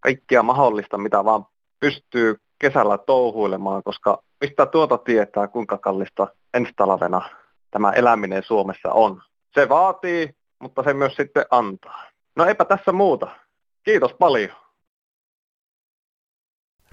kaikkia 0.00 0.42
mahdollista, 0.42 0.98
mitä 0.98 1.24
vaan 1.24 1.46
pystyy 1.80 2.36
kesällä 2.58 2.98
touhuilemaan, 2.98 3.82
koska 3.82 4.22
mistä 4.40 4.66
tuota 4.66 4.98
tietää, 4.98 5.48
kuinka 5.48 5.78
kallista 5.78 6.28
ensi 6.54 6.72
talvena 6.76 7.28
tämä 7.70 7.92
eläminen 7.92 8.42
Suomessa 8.42 8.92
on. 8.92 9.22
Se 9.54 9.68
vaatii 9.68 10.38
mutta 10.58 10.82
se 10.82 10.94
myös 10.94 11.16
sitten 11.16 11.46
antaa. 11.50 12.04
No 12.36 12.44
eipä 12.44 12.64
tässä 12.64 12.92
muuta. 12.92 13.36
Kiitos 13.82 14.14
paljon. 14.14 14.50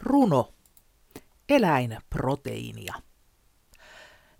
Runo. 0.04 0.55
Eläinproteiinia. 1.50 2.94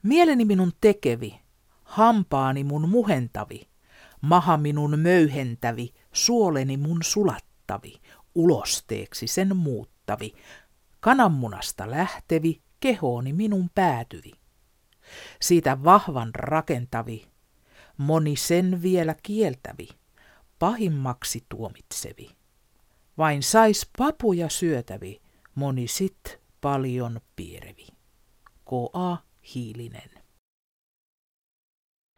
Mieleni 0.04 0.46
minun 0.46 0.72
tekevi, 0.82 1.40
hampaani 1.84 2.64
mun 2.64 2.90
muhentavi, 2.90 3.68
maha 4.22 4.58
minun 4.58 5.00
möyhentävi, 5.00 5.94
suoleni 6.14 6.78
mun 6.78 7.00
sulattavi, 7.04 8.02
ulosteeksi 8.36 9.28
sen 9.28 9.58
muuttavi, 9.58 10.34
kananmunasta 11.00 11.92
lähtevi, 11.92 12.62
kehooni 12.80 13.34
minun 13.34 13.70
päätyvi. 13.76 14.32
Siitä 15.42 15.84
vahvan 15.84 16.36
rakentavi, 16.36 17.28
moni 17.98 18.36
sen 18.36 18.82
vielä 18.82 19.16
kieltävi, 19.24 19.88
pahimmaksi 20.60 21.46
tuomitsevi. 21.50 22.30
Vain 23.18 23.44
sais 23.44 23.90
papuja 23.98 24.50
syötävi, 24.50 25.22
moni 25.56 25.88
sit 25.88 26.45
paljon 26.66 27.20
pierevi. 27.36 27.88
K.A. 28.70 29.18
Hiilinen. 29.54 30.12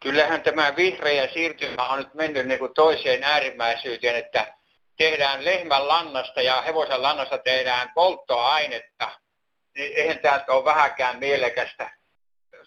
Kyllähän 0.04 0.42
tämä 0.42 0.76
vihreä 0.76 1.28
siirtymä 1.34 1.90
on 1.90 2.00
nyt 2.00 2.14
mennyt 2.14 2.48
niin 2.48 2.60
kuin 2.60 2.74
toiseen 2.74 3.24
äärimmäisyyteen, 3.24 4.16
että 4.16 4.54
tehdään 4.98 5.46
lehmän 5.46 5.88
lannasta 5.88 6.42
ja 6.42 6.62
hevosen 6.62 7.02
lannasta 7.02 7.38
tehdään 7.38 7.92
polttoainetta, 7.96 9.12
niin 9.76 9.94
eihän 9.96 10.20
tämä 10.20 10.44
ole 10.48 10.66
vähäkään 10.66 11.20
mielekästä. 11.20 11.92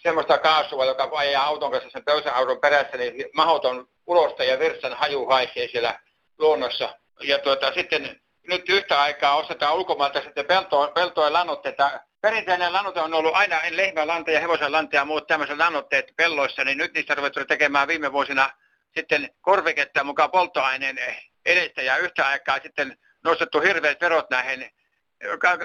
Semmoista 0.03 0.39
kaasua, 0.39 0.85
joka 0.85 1.11
ajaa 1.13 1.45
auton 1.45 1.71
kanssa 1.71 1.91
sen 1.91 2.05
toisen 2.05 2.35
auton 2.35 2.61
perässä, 2.61 2.97
niin 2.97 3.25
mahdoton 3.35 3.89
ulosta 4.07 4.45
ja 4.45 4.59
virsan 4.59 4.95
haju 4.95 5.27
haisee 5.27 5.69
siellä 5.69 6.01
luonnossa. 6.39 6.99
Ja 7.21 7.39
tuota, 7.39 7.73
sitten 7.75 8.21
nyt 8.50 8.69
yhtä 8.69 9.00
aikaa 9.00 9.37
ostetaan 9.37 9.75
ulkomailta 9.75 10.23
sitten 10.23 10.47
peltoa, 10.47 10.88
peltoa 10.88 11.33
lannoitteita. 11.33 12.00
Perinteinen 12.21 12.73
lannoite 12.73 13.00
on 13.00 13.14
ollut 13.14 13.35
aina 13.35 13.61
lehmän 13.71 14.07
lanta 14.07 14.30
ja 14.30 14.40
hevosen 14.40 14.73
lanta 14.73 14.97
ja 14.97 15.04
muut 15.04 15.26
tämmöiset 15.26 15.59
lannoitteet 15.59 16.12
pelloissa, 16.16 16.64
niin 16.64 16.78
nyt 16.78 16.95
niistä 16.95 17.14
ruvettu 17.14 17.45
tekemään 17.45 17.88
viime 17.88 18.12
vuosina 18.12 18.50
sitten 18.97 19.30
korviketta 19.40 20.04
mukaan 20.04 20.30
polttoaineen 20.30 20.99
edestä 21.47 21.83
ja 21.83 21.97
yhtä 21.97 22.26
aikaa 22.26 22.59
sitten 22.62 22.99
nostettu 23.25 23.61
hirveät 23.61 24.00
verot 24.00 24.30
näihin. 24.30 24.71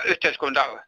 Yhteiskunta 0.05 0.79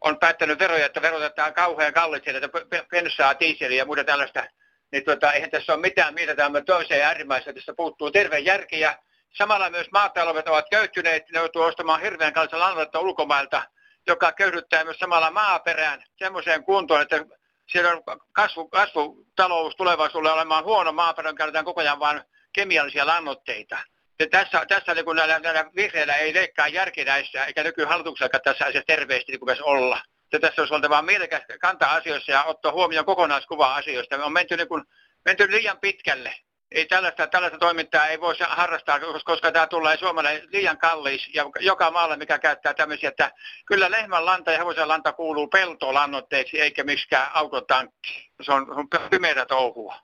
on 0.00 0.18
päättänyt 0.18 0.58
veroja, 0.58 0.86
että 0.86 1.02
verotetaan 1.02 1.54
kauhean 1.54 1.92
kallista, 1.92 2.30
että 2.30 2.48
bensaa, 2.90 3.40
diiseliä 3.40 3.78
ja 3.78 3.84
muuta 3.84 4.04
tällaista. 4.04 4.46
Niin 4.92 5.04
tuota, 5.04 5.32
eihän 5.32 5.50
tässä 5.50 5.72
ole 5.72 5.80
mitään, 5.80 6.14
mitä 6.14 6.34
tämä 6.34 6.60
toiseen 6.60 7.06
äärimmäiseen, 7.06 7.56
tässä 7.56 7.74
puuttuu 7.76 8.10
terve 8.10 8.38
järki 8.38 8.80
ja 8.80 8.98
Samalla 9.38 9.70
myös 9.70 9.86
maataloudet 9.92 10.48
ovat 10.48 10.66
köyhtyneet, 10.70 11.30
ne 11.30 11.38
joutuu 11.38 11.62
ostamaan 11.62 12.00
hirveän 12.00 12.32
kallista 12.32 12.58
lannoitetta 12.58 13.00
ulkomailta, 13.00 13.62
joka 14.06 14.32
köyhdyttää 14.32 14.84
myös 14.84 14.98
samalla 14.98 15.30
maaperään 15.30 16.04
semmoiseen 16.18 16.64
kuntoon, 16.64 17.02
että 17.02 17.24
siellä 17.72 17.90
on 17.90 18.02
kasvu, 18.32 18.68
kasvutalous 18.68 19.76
tulevaisuudessa 19.76 20.34
olemaan 20.34 20.64
huono 20.64 20.92
maaperän, 20.92 21.34
käytetään 21.34 21.64
koko 21.64 21.80
ajan 21.80 21.98
vain 21.98 22.20
kemiallisia 22.52 23.06
lannoitteita. 23.06 23.78
Ja 24.18 24.26
tässä, 24.30 24.66
tässä 24.68 24.94
niin 24.94 25.04
kun 25.04 25.16
näillä, 25.16 25.38
näillä 25.38 25.70
vihreillä 25.76 26.16
ei 26.16 26.34
leikkaa 26.34 26.68
järki 26.68 27.04
näissä, 27.04 27.44
eikä 27.44 27.62
nykyhallituksellakaan 27.62 28.42
tässä 28.44 28.64
asiassa 28.64 28.86
terveesti 28.86 29.32
niin 29.32 29.40
kuin 29.40 29.62
olla. 29.62 30.00
Ja 30.32 30.40
tässä 30.40 30.62
olisi 30.62 30.74
oltava 30.74 31.02
mielekästä 31.02 31.58
kantaa 31.58 31.94
asioissa 31.94 32.32
ja 32.32 32.44
ottaa 32.44 32.72
huomioon 32.72 33.06
kokonaiskuva 33.06 33.74
asioista. 33.74 34.18
Me 34.18 34.24
on 34.24 34.32
menty, 34.32 34.56
niin 34.56 34.68
kuin, 34.68 34.84
menty 35.24 35.50
liian 35.50 35.80
pitkälle 35.80 36.34
ei 36.70 36.86
tällaista, 36.86 37.26
tällaista 37.26 37.58
toimintaa 37.58 38.06
ei 38.06 38.20
voisi 38.20 38.44
harrastaa, 38.46 39.00
koska 39.24 39.52
tämä 39.52 39.66
tulee 39.66 39.96
Suomelle 39.96 40.42
liian 40.52 40.78
kallis 40.78 41.34
ja 41.34 41.44
joka 41.60 41.90
maalle, 41.90 42.16
mikä 42.16 42.38
käyttää 42.38 42.74
tämmöisiä, 42.74 43.08
että 43.08 43.32
kyllä 43.66 43.90
lehmän 43.90 44.26
lanta 44.26 44.52
ja 44.52 44.58
hevosen 44.58 44.88
lanta 44.88 45.12
kuuluu 45.12 45.48
peltolannoitteeksi 45.48 46.60
eikä 46.60 46.84
miksikään 46.84 47.30
autotankki. 47.34 48.30
Se 48.42 48.52
on, 48.52 48.70
on 48.70 48.88
pimeää 49.10 49.46
touhua. 49.46 49.94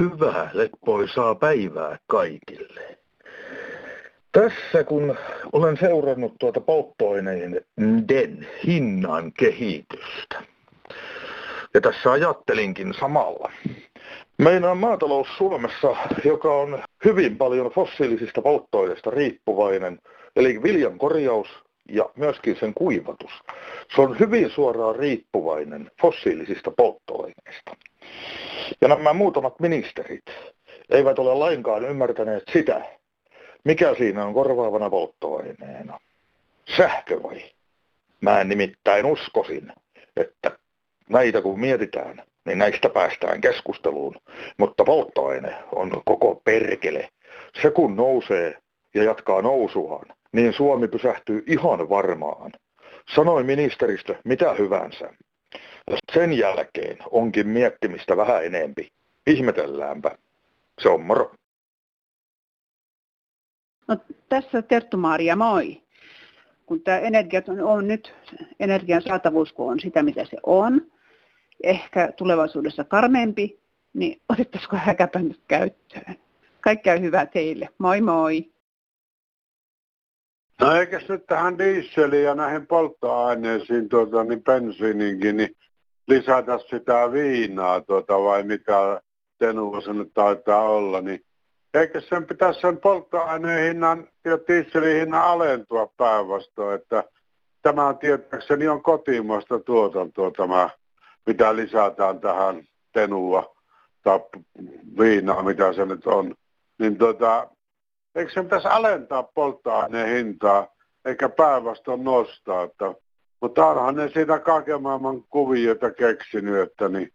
Hyvää 0.00 0.50
leppoisaa 0.52 1.34
päivää 1.34 1.98
kaikille. 2.06 2.98
Tässä 4.32 4.84
kun 4.84 5.18
olen 5.52 5.76
seurannut 5.76 6.34
tuota 6.40 6.60
polttoaineiden 6.60 8.48
hinnan 8.66 9.32
kehitystä, 9.32 10.42
ja 11.74 11.80
tässä 11.80 12.12
ajattelinkin 12.12 12.94
samalla, 12.94 13.52
Meillä 14.40 14.70
on 14.70 14.78
maatalous 14.78 15.28
Suomessa, 15.36 15.96
joka 16.24 16.54
on 16.54 16.82
hyvin 17.04 17.36
paljon 17.36 17.70
fossiilisista 17.70 18.42
polttoaineista 18.42 19.10
riippuvainen, 19.10 19.98
eli 20.36 20.62
viljan 20.62 20.98
korjaus 20.98 21.48
ja 21.88 22.10
myöskin 22.16 22.56
sen 22.56 22.74
kuivatus. 22.74 23.30
Se 23.94 24.00
on 24.00 24.18
hyvin 24.18 24.50
suoraan 24.50 24.96
riippuvainen 24.96 25.90
fossiilisista 26.02 26.70
polttoaineista. 26.70 27.76
Ja 28.80 28.88
nämä 28.88 29.12
muutamat 29.12 29.60
ministerit 29.60 30.24
eivät 30.90 31.18
ole 31.18 31.34
lainkaan 31.34 31.84
ymmärtäneet 31.84 32.44
sitä, 32.52 32.84
mikä 33.64 33.94
siinä 33.94 34.24
on 34.24 34.34
korvaavana 34.34 34.90
polttoaineena. 34.90 36.00
Sähkö 36.76 37.22
vai? 37.22 37.42
Mä 38.20 38.40
en 38.40 38.48
nimittäin 38.48 39.06
uskoisin, 39.06 39.72
että 40.16 40.58
näitä 41.08 41.42
kun 41.42 41.60
mietitään, 41.60 42.22
niin 42.44 42.58
näistä 42.58 42.88
päästään 42.88 43.40
keskusteluun. 43.40 44.14
Mutta 44.58 44.84
polttoaine 44.84 45.54
on 45.72 46.02
koko 46.04 46.40
perkele. 46.44 47.08
Se 47.62 47.70
kun 47.70 47.96
nousee 47.96 48.58
ja 48.94 49.02
jatkaa 49.02 49.42
nousuaan, 49.42 50.06
niin 50.32 50.52
Suomi 50.52 50.88
pysähtyy 50.88 51.44
ihan 51.46 51.88
varmaan. 51.88 52.52
Sanoi 53.14 53.44
ministeristö 53.44 54.14
mitä 54.24 54.54
hyvänsä. 54.54 55.12
Sen 56.12 56.38
jälkeen 56.38 56.96
onkin 57.10 57.48
miettimistä 57.48 58.16
vähän 58.16 58.44
enempi. 58.44 58.88
Ihmetelläänpä. 59.26 60.18
Se 60.82 60.88
on 60.88 61.00
moro. 61.00 61.34
No, 63.88 63.96
tässä 64.28 64.62
Terttu-Maria, 64.62 65.36
moi. 65.36 65.82
Kun 66.66 66.80
tämä 66.82 66.98
energia 66.98 67.42
on, 67.48 67.60
on 67.60 67.88
nyt, 67.88 68.14
energian 68.60 69.02
saatavuus 69.02 69.52
kun 69.52 69.70
on 69.70 69.80
sitä, 69.80 70.02
mitä 70.02 70.24
se 70.24 70.36
on, 70.42 70.90
ehkä 71.62 72.12
tulevaisuudessa 72.16 72.84
karmeempi, 72.84 73.60
niin 73.94 74.20
otettaisiko 74.32 74.76
häkäpä 74.76 75.18
nyt 75.18 75.40
käyttöön. 75.48 76.16
Kaikkea 76.60 76.98
hyvää 76.98 77.26
teille. 77.26 77.68
Moi 77.78 78.00
moi! 78.00 78.50
No 80.60 80.74
eikös 80.74 81.08
nyt 81.08 81.26
tähän 81.26 81.58
dieseliin 81.58 82.24
ja 82.24 82.34
näihin 82.34 82.66
polttoaineisiin, 82.66 83.88
tuota, 83.88 84.24
niin 84.24 84.44
bensiininkin, 84.44 85.36
niin 85.36 85.56
lisätä 86.08 86.58
sitä 86.70 87.12
viinaa 87.12 87.80
tuota, 87.80 88.22
vai 88.22 88.42
mikä 88.42 89.00
tenuva 89.38 89.92
nyt 89.92 90.14
taitaa 90.14 90.68
olla, 90.68 91.00
niin 91.00 91.24
eikö 91.74 92.00
sen 92.00 92.26
pitäisi 92.26 92.60
sen 92.60 92.78
polttoaineen 92.78 93.64
hinnan 93.64 94.08
ja 94.24 94.38
dieselin 94.48 94.96
hinnan 95.00 95.22
alentua 95.22 95.92
päinvastoin, 95.96 96.74
että 96.74 97.04
tämä 97.62 97.94
tietääkseni 97.94 98.68
on 98.68 98.82
kotimaista 98.82 99.58
tuotantoa 99.58 100.30
tämä 100.30 100.70
mitä 101.30 101.56
lisätään 101.56 102.20
tähän 102.20 102.62
tenua 102.92 103.56
tai 104.02 104.20
viinaa, 104.98 105.42
mitä 105.42 105.72
se 105.72 105.86
nyt 105.86 106.06
on, 106.06 106.34
niin 106.78 106.98
tota, 106.98 107.48
eikö 108.14 108.32
se 108.32 108.42
pitäisi 108.42 108.68
alentaa 108.68 109.22
polttoaineen 109.22 110.08
hintaa, 110.08 110.68
eikä 111.04 111.28
päinvastoin 111.28 112.04
nostaa. 112.04 112.62
Että, 112.62 112.94
mutta 113.40 113.66
onhan 113.66 113.96
ne 113.96 114.08
siitä 114.08 114.38
kaiken 114.38 114.82
maailman 114.82 115.22
kuvioita 115.22 115.90
keksinyt, 115.90 116.68
että 116.68 116.88
niin, 116.88 117.08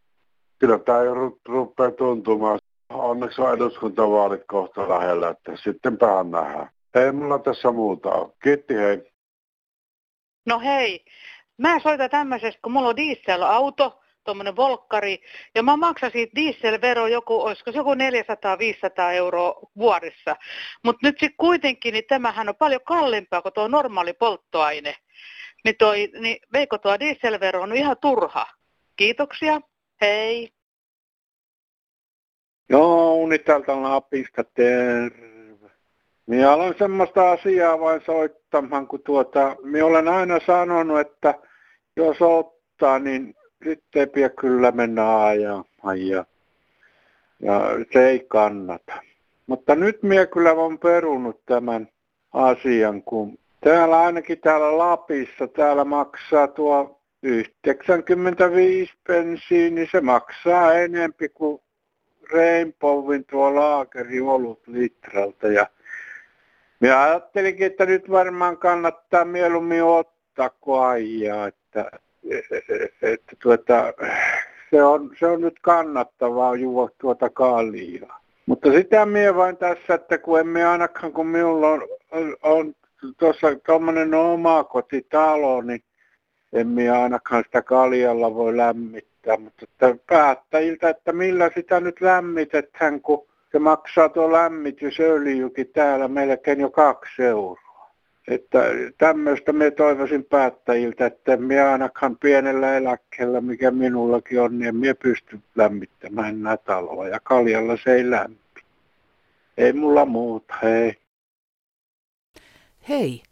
kyllä 0.60 0.80
tämä 0.80 1.01
ei 1.01 1.08
rupea 1.47 1.91
tuntumaan. 1.91 2.60
Onneksi 2.89 3.41
on 3.41 3.54
eduskuntavaalit 3.54 4.43
kohta 4.47 4.89
lähellä, 4.89 5.30
että 5.30 5.58
sitten 5.63 5.97
päähän 5.97 6.32
nähdään. 6.32 6.69
Ei 6.95 7.12
mulla 7.12 7.39
tässä 7.39 7.71
muuta 7.71 8.10
ole. 8.10 8.32
Kiitti, 8.43 8.75
hei. 8.75 9.12
No 10.45 10.60
hei, 10.60 11.06
mä 11.58 11.80
soitan 11.80 12.10
tämmöisestä, 12.10 12.60
kun 12.63 12.71
mulla 12.71 12.89
on 12.89 12.95
dieselauto, 12.95 14.01
tuommoinen 14.25 14.55
volkkari, 14.55 15.21
ja 15.55 15.63
mä 15.63 15.77
maksan 15.77 16.11
siitä 16.11 16.35
dieselvero 16.35 17.07
joku, 17.07 17.41
olisiko 17.41 17.71
se 17.71 17.77
joku 17.77 17.93
400-500 17.93 17.97
euroa 19.13 19.59
vuodessa. 19.77 20.35
Mutta 20.83 21.07
nyt 21.07 21.15
sitten 21.19 21.38
kuitenkin, 21.38 21.93
niin 21.93 22.05
tämähän 22.09 22.49
on 22.49 22.55
paljon 22.55 22.81
kalliimpaa 22.85 23.41
kuin 23.41 23.53
tuo 23.53 23.67
normaali 23.67 24.13
polttoaine. 24.13 24.95
Niin, 25.65 25.75
toi, 25.77 26.09
niin 26.19 26.38
veikko 26.53 26.77
tuo 26.77 26.99
dieselvero 26.99 27.61
on 27.61 27.75
ihan 27.75 27.97
turha. 28.01 28.45
Kiitoksia, 28.95 29.61
hei. 30.01 30.49
Joo, 32.69 33.13
Uni 33.13 33.39
täältä 33.39 33.81
Lapista, 33.81 34.43
terve. 34.43 35.35
Minä 36.27 36.53
olen 36.53 36.75
semmoista 36.77 37.31
asiaa 37.31 37.79
vain 37.79 38.01
soittamaan, 38.05 38.88
kun 38.88 39.03
tuota, 39.03 39.55
minä 39.63 39.85
olen 39.85 40.07
aina 40.07 40.39
sanonut, 40.45 40.99
että 40.99 41.33
jos 41.95 42.17
ottaa, 42.21 42.99
niin 42.99 43.35
nyt 43.65 43.83
ei 43.95 44.07
pidä 44.07 44.29
kyllä 44.29 44.71
mennä 44.71 45.25
ajamaan. 45.25 46.07
Ja, 46.07 46.25
ja 47.39 47.61
se 47.93 48.07
ei 48.07 48.25
kannata. 48.27 48.93
Mutta 49.47 49.75
nyt 49.75 50.03
minä 50.03 50.25
kyllä 50.25 50.51
olen 50.51 50.79
perunut 50.79 51.45
tämän 51.45 51.87
asian, 52.33 53.03
kun 53.03 53.37
täällä 53.63 53.99
ainakin 53.99 54.39
täällä 54.39 54.77
Lapissa, 54.77 55.47
täällä 55.47 55.85
maksaa 55.85 56.47
tuo 56.47 57.01
95 57.23 58.93
pensiin, 59.07 59.75
niin 59.75 59.87
se 59.91 60.01
maksaa 60.01 60.73
enempi 60.73 61.29
kuin 61.29 61.61
Rainbowin 62.31 63.25
tuo 63.25 63.55
laakeri 63.55 64.21
olut 64.21 64.67
litralta. 64.67 65.47
Ja 65.47 65.67
minä 66.79 67.03
ajattelinkin, 67.03 67.67
että 67.67 67.85
nyt 67.85 68.09
varmaan 68.11 68.57
kannattaa 68.57 69.25
mieluummin 69.25 69.83
ottaa 69.83 70.49
kuin 70.49 70.81
ajaa, 70.81 71.47
että, 71.47 71.91
että 73.01 73.35
tuota, 73.43 73.93
se, 74.71 74.83
on, 74.83 75.11
se 75.19 75.27
on 75.27 75.41
nyt 75.41 75.59
kannattavaa 75.61 76.55
juo 76.55 76.89
tuota 76.97 77.29
kaljaa. 77.29 78.19
Mutta 78.45 78.71
sitä 78.71 79.05
mie 79.05 79.35
vain 79.35 79.57
tässä, 79.57 79.93
että 79.93 80.17
kun 80.17 80.39
emme 80.39 80.65
ainakaan, 80.65 81.13
kun 81.13 81.27
minulla 81.27 81.69
on, 81.69 81.81
on, 82.43 82.75
tuossa 83.17 83.47
tuommoinen 83.65 84.13
oma 84.13 84.63
kotitalo, 84.63 85.61
niin 85.61 85.83
emme 86.53 86.89
ainakaan 86.89 87.43
sitä 87.43 87.61
kaljalla 87.61 88.35
voi 88.35 88.57
lämmittää. 88.57 89.38
Mutta 89.38 89.63
että 89.63 89.95
päättäjiltä, 90.07 90.89
että 90.89 91.13
millä 91.13 91.49
sitä 91.55 91.79
nyt 91.79 92.01
lämmitetään, 92.01 93.01
kun 93.01 93.27
se 93.51 93.59
maksaa 93.59 94.09
tuo 94.09 94.31
lämmitysöljykin 94.31 95.67
täällä 95.73 96.07
melkein 96.07 96.59
jo 96.59 96.69
kaksi 96.69 97.23
euroa. 97.23 97.64
Että 98.27 98.59
tämmöistä 98.97 99.53
me 99.53 99.71
toivoisin 99.71 100.23
päättäjiltä, 100.23 101.05
että 101.05 101.38
me 101.38 101.61
ainakaan 101.61 102.17
pienellä 102.17 102.77
eläkkeellä, 102.77 103.41
mikä 103.41 103.71
minullakin 103.71 104.41
on, 104.41 104.59
niin 104.59 104.75
me 104.75 104.93
pysty 104.93 105.39
lämmittämään 105.55 106.35
enää 106.35 106.57
taloa. 106.57 107.07
Ja 107.07 107.19
kaljalla 107.19 107.77
se 107.83 107.93
ei 107.93 108.09
lämpi. 108.09 108.61
Ei 109.57 109.73
mulla 109.73 110.05
muuta, 110.05 110.55
hei. 110.63 110.95
Hei, 112.89 113.23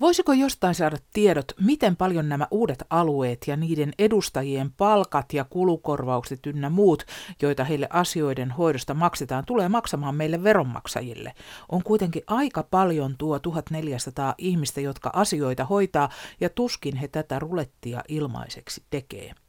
voisiko 0.00 0.32
jostain 0.32 0.74
saada 0.74 0.96
tiedot, 1.12 1.52
miten 1.60 1.96
paljon 1.96 2.28
nämä 2.28 2.46
uudet 2.50 2.84
alueet 2.90 3.46
ja 3.46 3.56
niiden 3.56 3.92
edustajien 3.98 4.72
palkat 4.72 5.32
ja 5.32 5.44
kulukorvaukset 5.44 6.46
ynnä 6.46 6.70
muut, 6.70 7.02
joita 7.42 7.64
heille 7.64 7.86
asioiden 7.90 8.50
hoidosta 8.50 8.94
maksetaan, 8.94 9.44
tulee 9.44 9.68
maksamaan 9.68 10.14
meille 10.14 10.42
veronmaksajille? 10.42 11.32
On 11.72 11.82
kuitenkin 11.82 12.22
aika 12.26 12.62
paljon 12.62 13.14
tuo 13.18 13.38
1400 13.38 14.34
ihmistä, 14.38 14.80
jotka 14.80 15.10
asioita 15.12 15.64
hoitaa, 15.64 16.08
ja 16.40 16.48
tuskin 16.48 16.96
he 16.96 17.08
tätä 17.08 17.38
rulettia 17.38 18.02
ilmaiseksi 18.08 18.82
tekee. 18.90 19.43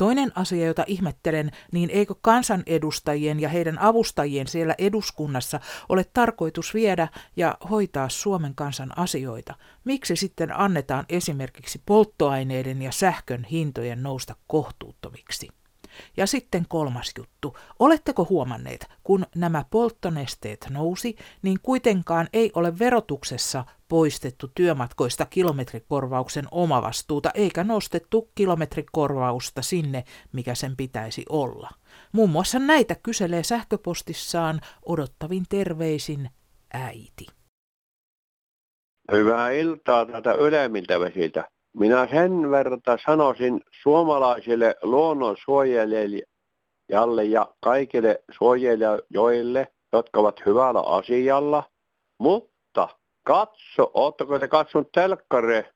Toinen 0.00 0.32
asia, 0.34 0.66
jota 0.66 0.84
ihmettelen, 0.86 1.50
niin 1.72 1.90
eikö 1.90 2.14
kansanedustajien 2.20 3.40
ja 3.40 3.48
heidän 3.48 3.78
avustajien 3.78 4.46
siellä 4.46 4.74
eduskunnassa 4.78 5.60
ole 5.88 6.04
tarkoitus 6.04 6.74
viedä 6.74 7.08
ja 7.36 7.56
hoitaa 7.70 8.08
Suomen 8.08 8.54
kansan 8.54 8.98
asioita? 8.98 9.54
Miksi 9.84 10.16
sitten 10.16 10.58
annetaan 10.58 11.04
esimerkiksi 11.08 11.82
polttoaineiden 11.86 12.82
ja 12.82 12.92
sähkön 12.92 13.44
hintojen 13.44 14.02
nousta 14.02 14.36
kohtuuttomiksi? 14.46 15.48
Ja 16.16 16.26
sitten 16.26 16.66
kolmas 16.68 17.12
juttu. 17.18 17.56
Oletteko 17.78 18.26
huomanneet, 18.30 18.86
kun 19.02 19.26
nämä 19.34 19.64
polttonesteet 19.70 20.66
nousi, 20.70 21.16
niin 21.42 21.58
kuitenkaan 21.62 22.28
ei 22.32 22.52
ole 22.54 22.78
verotuksessa 22.78 23.64
poistettu 23.88 24.50
työmatkoista 24.54 25.26
kilometrikorvauksen 25.26 26.44
omavastuuta 26.50 27.30
eikä 27.34 27.64
nostettu 27.64 28.30
kilometrikorvausta 28.34 29.62
sinne, 29.62 30.04
mikä 30.32 30.54
sen 30.54 30.76
pitäisi 30.76 31.24
olla. 31.28 31.70
Muun 32.12 32.30
muassa 32.30 32.58
näitä 32.58 32.96
kyselee 33.02 33.42
sähköpostissaan 33.42 34.60
odottavin 34.86 35.44
terveisin 35.48 36.30
äiti. 36.72 37.26
Hyvää 39.12 39.50
iltaa 39.50 40.06
tätä 40.06 40.32
ylemmiltä 40.32 41.00
vesiltä. 41.00 41.50
Minä 41.76 42.08
sen 42.10 42.50
verran 42.50 42.80
sanoisin 43.06 43.60
suomalaisille 43.82 44.74
luonnonsuojelijalle 44.82 47.24
ja 47.24 47.46
kaikille 47.64 48.22
suojelijoille, 48.30 49.68
jotka 49.92 50.20
ovat 50.20 50.46
hyvällä 50.46 50.80
asialla, 50.80 51.62
mutta 52.18 52.88
katso, 53.26 53.90
ootteko 53.94 54.38
te 54.38 54.48
katsonut 54.48 54.92
telkkare, 54.92 55.70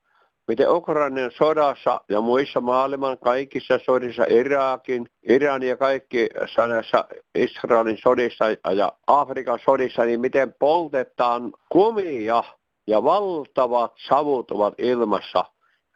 miten 0.48 0.70
Ukrainan 0.70 1.30
sodassa 1.38 2.00
ja 2.08 2.20
muissa 2.20 2.60
maailman 2.60 3.18
kaikissa 3.18 3.78
sodissa, 3.84 4.24
Irakin, 4.28 5.06
Iran 5.28 5.62
ja 5.62 5.76
kaikki 5.76 6.28
sanassa 6.54 7.04
Israelin 7.34 7.98
sodissa 8.02 8.44
ja 8.74 8.92
Afrikan 9.06 9.58
sodissa, 9.64 10.04
niin 10.04 10.20
miten 10.20 10.54
poltetaan 10.58 11.52
kumia 11.72 12.44
ja 12.86 13.04
valtavat 13.04 13.92
savut 14.08 14.50
ovat 14.50 14.74
ilmassa. 14.78 15.44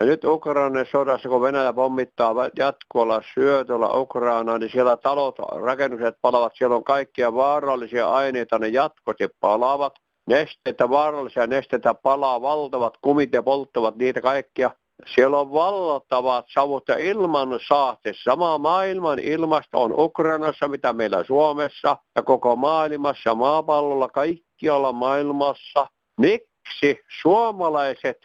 Ja 0.01 0.07
nyt 0.07 0.25
Ukrainan 0.25 0.87
sodassa, 0.93 1.29
kun 1.29 1.43
Venäjä 1.43 1.73
pommittaa 1.73 2.35
jatkuvalla 2.57 3.23
syötöllä 3.35 3.89
Ukrainaa, 3.89 4.59
niin 4.59 4.71
siellä 4.71 4.97
talot, 4.97 5.39
rakennukset 5.39 6.15
palavat, 6.23 6.53
siellä 6.57 6.77
on 6.77 6.85
kaikkia 6.85 7.35
vaarallisia 7.35 8.11
aineita, 8.11 8.59
ne 8.59 8.69
jatkuvasti 8.69 9.29
palavat. 9.41 9.93
Nesteitä, 10.29 10.91
vaarallisia 10.91 11.47
nesteitä 11.47 11.95
palaa, 11.95 12.43
valtavat 12.43 12.95
kumit 13.03 13.33
ja 13.33 13.43
polttavat 13.43 13.97
niitä 13.97 14.21
kaikkia. 14.21 14.71
Siellä 15.15 15.39
on 15.39 15.53
valtavat 15.53 16.47
savut 16.55 16.85
ja 16.89 16.99
ilman 16.99 17.59
saaste. 17.69 18.13
Sama 18.25 18.59
maailman 18.59 19.19
ilmasto 19.19 19.83
on 19.83 19.95
Ukrainassa, 19.99 20.69
mitä 20.69 20.93
meillä 20.93 21.25
Suomessa 21.25 21.97
ja 22.17 22.23
koko 22.23 22.57
maailmassa, 22.57 23.35
maapallolla, 23.35 24.09
kaikkialla 24.09 24.93
maailmassa. 24.93 25.87
Miksi 26.21 27.01
suomalaiset 27.23 28.19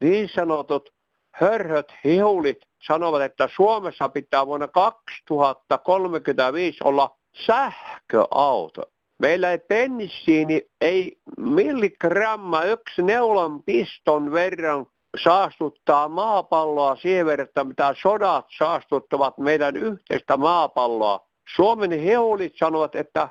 niin 0.00 0.28
sanotut 0.34 0.93
hörhöt 1.34 1.92
hiulit 2.04 2.58
sanovat, 2.86 3.22
että 3.22 3.48
Suomessa 3.56 4.08
pitää 4.08 4.46
vuonna 4.46 4.68
2035 4.68 6.78
olla 6.84 7.16
sähköauto. 7.46 8.82
Meillä 9.18 9.50
ei 9.50 9.58
pensiini, 9.58 10.62
ei 10.80 11.18
milligramma, 11.38 12.62
yksi 12.62 13.02
neulan 13.02 13.62
piston 13.62 14.32
verran 14.32 14.86
saastuttaa 15.24 16.08
maapalloa 16.08 16.96
siihen 16.96 17.26
verran, 17.26 17.48
mitä 17.64 17.94
sodat 18.02 18.46
saastuttavat 18.58 19.38
meidän 19.38 19.76
yhteistä 19.76 20.36
maapalloa. 20.36 21.26
Suomen 21.56 22.00
heulit 22.00 22.52
sanovat, 22.56 22.94
että 22.94 23.28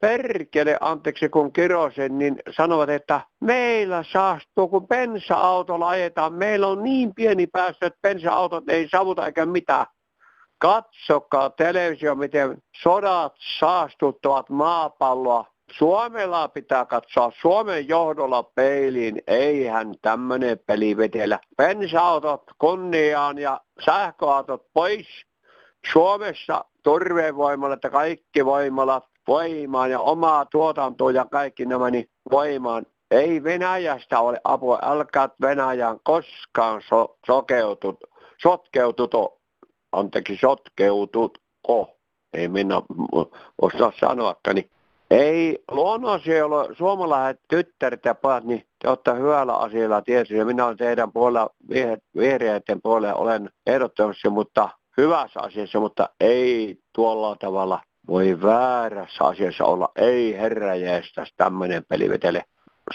perkele, 0.00 0.76
anteeksi 0.80 1.28
kun 1.28 1.52
kirosen, 1.52 2.18
niin 2.18 2.36
sanovat, 2.56 2.90
että 2.90 3.20
meillä 3.40 4.04
saastuu, 4.12 4.68
kun 4.68 4.88
bensa-autolla 4.88 5.88
ajetaan. 5.88 6.32
Meillä 6.32 6.66
on 6.66 6.82
niin 6.82 7.14
pieni 7.14 7.46
päästö, 7.46 7.86
että 7.86 7.98
bensa-autot 8.02 8.68
ei 8.68 8.88
savuta 8.88 9.26
eikä 9.26 9.46
mitään. 9.46 9.86
Katsokaa 10.58 11.50
televisio, 11.50 12.14
miten 12.14 12.62
sodat 12.82 13.34
saastuttavat 13.58 14.50
maapalloa. 14.50 15.44
Suomella 15.72 16.48
pitää 16.48 16.86
katsoa 16.86 17.32
Suomen 17.40 17.88
johdolla 17.88 18.42
peiliin. 18.42 19.22
Eihän 19.26 19.94
tämmöinen 20.02 20.58
peli 20.66 20.96
vetellä. 20.96 21.38
Bensa-autot 21.56 22.42
kunniaan 22.58 23.38
ja 23.38 23.60
sähköautot 23.84 24.66
pois. 24.72 25.06
Suomessa 25.92 26.64
turvevoimalat 26.82 27.84
ja 27.84 27.90
kaikki 27.90 28.44
voimalat 28.44 29.04
voimaan 29.28 29.90
ja 29.90 30.00
omaa 30.00 30.44
tuotantoa 30.44 31.10
ja 31.10 31.24
kaikki 31.24 31.66
nämä 31.66 31.90
niin 31.90 32.10
voimaan. 32.30 32.86
Ei 33.10 33.42
Venäjästä 33.42 34.20
ole 34.20 34.40
apua, 34.44 34.78
älkää 34.82 35.28
Venäjän 35.40 36.00
koskaan 36.02 36.82
so, 36.88 37.16
sokeutut, 37.26 37.96
sotkeutut, 38.42 39.14
anteeksi 39.92 40.38
sotkeutut, 40.40 41.38
oh, 41.68 41.96
ei 42.34 42.48
minä 42.48 42.82
osaa 43.62 43.92
sanoakaan, 44.00 44.54
niin 44.54 44.70
ei 45.10 45.58
luonnonsuojelu, 45.70 46.74
suomalaiset 46.78 47.40
tyttäret 47.48 48.04
ja 48.04 48.14
pojat, 48.14 48.44
niin 48.44 48.66
te 48.78 48.88
olette 48.88 49.14
hyvällä 49.14 49.56
asialla 49.56 50.02
tietysti, 50.02 50.34
ja 50.34 50.44
minä 50.44 50.66
olen 50.66 50.76
teidän 50.76 51.12
puolella, 51.12 51.50
vihreiden 52.16 52.80
puolella 52.82 53.14
olen 53.14 53.50
ehdottomasti, 53.66 54.28
mutta 54.28 54.68
hyvässä 54.96 55.40
asiassa, 55.40 55.80
mutta 55.80 56.08
ei 56.20 56.78
tuolla 56.94 57.36
tavalla 57.36 57.80
voi 58.08 58.42
väärässä 58.42 59.24
asiassa 59.24 59.64
olla. 59.64 59.88
Ei 59.96 60.36
herra 60.36 60.74
jeestas 60.74 61.32
tämmöinen 61.36 61.84
pelivetele. 61.88 62.44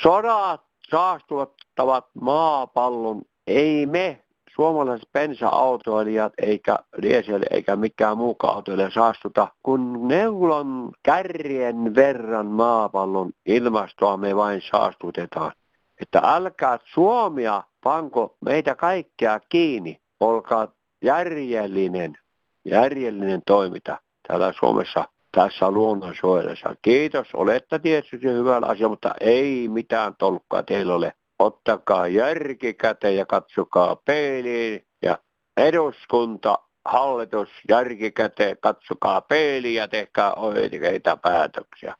Sodat 0.01 0.61
saastuttavat 0.91 2.05
maapallon. 2.21 3.21
Ei 3.47 3.85
me 3.85 4.25
suomalaiset 4.55 5.09
bensa-autoilijat 5.13 6.33
eikä 6.37 6.79
diesel 7.01 7.43
eikä 7.51 7.75
mikään 7.75 8.17
muukaan 8.17 8.55
autoilija 8.55 8.91
saastuta, 8.91 9.47
kun 9.63 10.07
neulon 10.07 10.91
kärjen 11.03 11.95
verran 11.95 12.45
maapallon 12.45 13.31
ilmastoa 13.45 14.17
me 14.17 14.35
vain 14.35 14.61
saastutetaan. 14.71 15.51
Että 16.01 16.21
älkää 16.23 16.79
Suomia 16.93 17.63
panko 17.83 18.37
meitä 18.45 18.75
kaikkea 18.75 19.39
kiinni, 19.49 20.01
olkaa 20.19 20.67
järjellinen, 21.01 22.17
järjellinen 22.65 23.41
toiminta 23.45 23.97
täällä 24.27 24.53
Suomessa 24.59 25.07
tässä 25.31 25.71
luonnonsuojelussa. 25.71 26.75
Kiitos, 26.81 27.27
olette 27.33 27.79
tietysti 27.79 28.27
hyvällä 28.27 28.67
asia, 28.67 28.89
mutta 28.89 29.13
ei 29.19 29.67
mitään 29.67 30.15
tolkkaa 30.19 30.63
teillä 30.63 30.95
ole. 30.95 31.13
Ottakaa 31.39 32.07
järki 32.07 32.73
käteen 32.73 33.17
ja 33.17 33.25
katsokaa 33.25 33.95
peiliin 33.95 34.85
ja 35.01 35.17
eduskunta, 35.57 36.57
hallitus, 36.85 37.49
järki 37.69 38.11
käteen, 38.11 38.57
katsokaa 38.61 39.21
peiliin 39.21 39.75
ja 39.75 39.87
tehkää 39.87 40.33
oikeita 40.33 41.17
päätöksiä. 41.17 41.95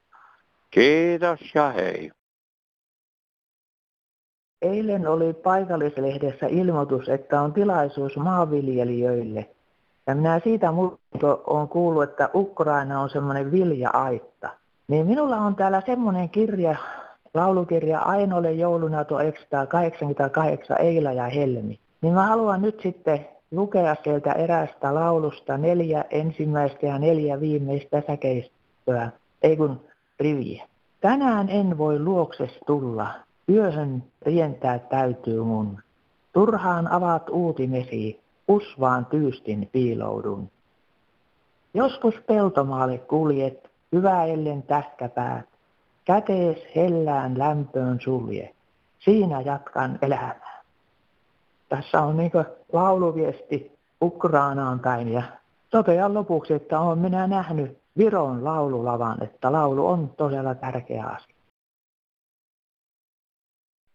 Kiitos 0.72 1.40
ja 1.56 1.72
hei. 1.72 2.12
Eilen 4.62 5.08
oli 5.08 5.34
paikallislehdessä 5.34 6.48
ilmoitus, 6.48 7.10
että 7.10 7.42
on 7.42 7.54
tilaisuus 7.54 8.18
maanviljelijöille. 8.18 9.55
Ja 10.08 10.16
minä 10.16 10.40
siitä 10.44 10.72
muutto 10.72 11.44
on 11.48 11.68
kuullut, 11.68 12.04
että 12.04 12.30
Ukraina 12.34 13.02
on 13.02 13.10
semmoinen 13.10 13.52
vilja-aitta. 13.52 14.50
Niin 14.88 15.08
minulla 15.08 15.38
on 15.38 15.56
täällä 15.56 15.82
semmoinen 15.86 16.30
kirja, 16.30 16.76
laulukirja 17.34 18.00
Ainolle 18.00 18.52
jouluna 18.52 19.06
1988 19.06 20.82
Eila 20.82 21.14
ja 21.14 21.26
Helmi. 21.26 21.80
Niin 22.02 22.14
mä 22.14 22.28
haluan 22.28 22.62
nyt 22.62 22.80
sitten 22.84 23.28
lukea 23.52 23.96
sieltä 24.04 24.32
erästä 24.32 24.96
laulusta 24.96 25.58
neljä 25.58 26.06
ensimmäistä 26.10 26.86
ja 26.86 27.00
neljä 27.00 27.40
viimeistä 27.40 28.04
säkeistöä, 28.08 29.10
ei 29.42 29.58
kun 29.58 29.82
riviä. 30.20 30.68
Tänään 31.02 31.50
en 31.50 31.78
voi 31.78 32.00
luokses 32.00 32.60
tulla, 32.68 33.08
yöhön 33.50 34.04
rientää 34.22 34.80
täytyy 34.80 35.44
mun. 35.44 35.80
Turhaan 36.34 36.88
avaat 36.88 37.30
uutimesi, 37.30 38.20
usvaan 38.48 39.06
tyystin 39.06 39.70
piiloudun. 39.72 40.52
Joskus 41.74 42.16
peltomaalle 42.28 42.98
kuljet, 42.98 43.70
ellen 44.28 44.64
tähkäpäät, 44.64 45.46
kätees 46.06 46.58
hellään 46.76 47.38
lämpöön 47.38 48.02
sulje. 48.02 48.56
Siinä 49.00 49.42
jatkan 49.42 50.00
elämää. 50.02 50.64
Tässä 51.70 52.02
on 52.02 52.18
niin 52.18 52.32
lauluviesti 52.74 53.72
Ukrainaan 54.02 54.80
päin 54.80 55.14
ja 55.14 55.24
totean 55.70 56.14
lopuksi, 56.14 56.54
että 56.54 56.80
olen 56.80 57.00
minä 57.00 57.28
nähnyt 57.28 57.78
Viron 57.98 58.44
laululavan, 58.44 59.24
että 59.24 59.52
laulu 59.52 59.88
on 59.88 60.10
todella 60.18 60.56
tärkeä 60.56 61.06
asia. 61.06 61.36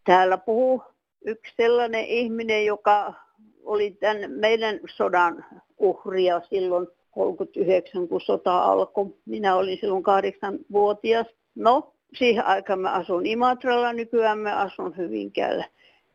Täällä 0.04 0.38
puhuu 0.38 0.82
yksi 1.24 1.52
sellainen 1.56 2.04
ihminen, 2.04 2.66
joka 2.66 3.14
oli 3.64 3.90
tämän 3.90 4.30
meidän 4.30 4.80
sodan 4.96 5.44
uhria 5.78 6.40
silloin 6.50 6.86
39, 7.10 8.08
kun 8.08 8.20
sota 8.20 8.58
alkoi. 8.58 9.06
Minä 9.26 9.56
olin 9.56 9.78
silloin 9.80 10.02
kahdeksanvuotias. 10.02 11.26
No, 11.54 11.92
siihen 12.18 12.46
aikaan 12.46 12.80
mä 12.80 12.92
asun 12.92 13.26
Imatralla, 13.26 13.92
nykyään 13.92 14.38
mä 14.38 14.56
asun 14.56 14.96
Hyvinkäällä. 14.96 15.64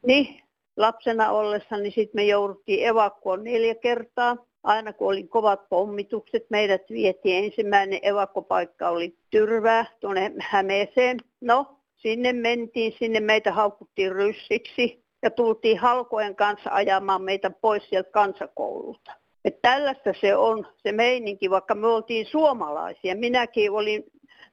Niin, 0.06 0.42
lapsena 0.78 1.32
ollessa, 1.32 1.78
niin 1.78 1.92
sitten 1.92 2.12
me 2.22 2.26
jouduttiin 2.26 2.88
evakkoon 2.88 3.44
neljä 3.44 3.76
kertaa. 3.76 4.38
Aina 4.64 4.94
kun 4.94 5.08
oli 5.08 5.24
kovat 5.24 5.70
pommitukset, 5.70 6.46
meidät 6.50 6.82
vietiin. 6.90 7.46
Ensimmäinen 7.46 8.00
evakkopaikka 8.02 8.90
oli 8.90 9.16
Tyrvää 9.30 9.86
tuonne 10.00 10.32
Hämeeseen. 10.40 11.18
No, 11.42 11.80
sinne 11.96 12.34
mentiin, 12.34 12.94
sinne 13.00 13.20
meitä 13.20 13.52
haukuttiin 13.52 14.12
ryssiksi 14.12 15.05
ja 15.24 15.32
tultiin 15.32 15.80
halkojen 15.80 16.36
kanssa 16.36 16.70
ajamaan 16.74 17.22
meitä 17.22 17.50
pois 17.50 17.90
sieltä 17.90 18.12
kansakoululta. 18.12 19.12
Et 19.46 19.62
tällaista 19.62 20.14
se 20.22 20.36
on 20.36 20.68
se 20.84 20.92
meininki, 20.92 21.50
vaikka 21.50 21.76
me 21.76 21.88
oltiin 21.88 22.26
suomalaisia. 22.26 23.16
Minäkin 23.16 23.72
olin, 23.72 24.04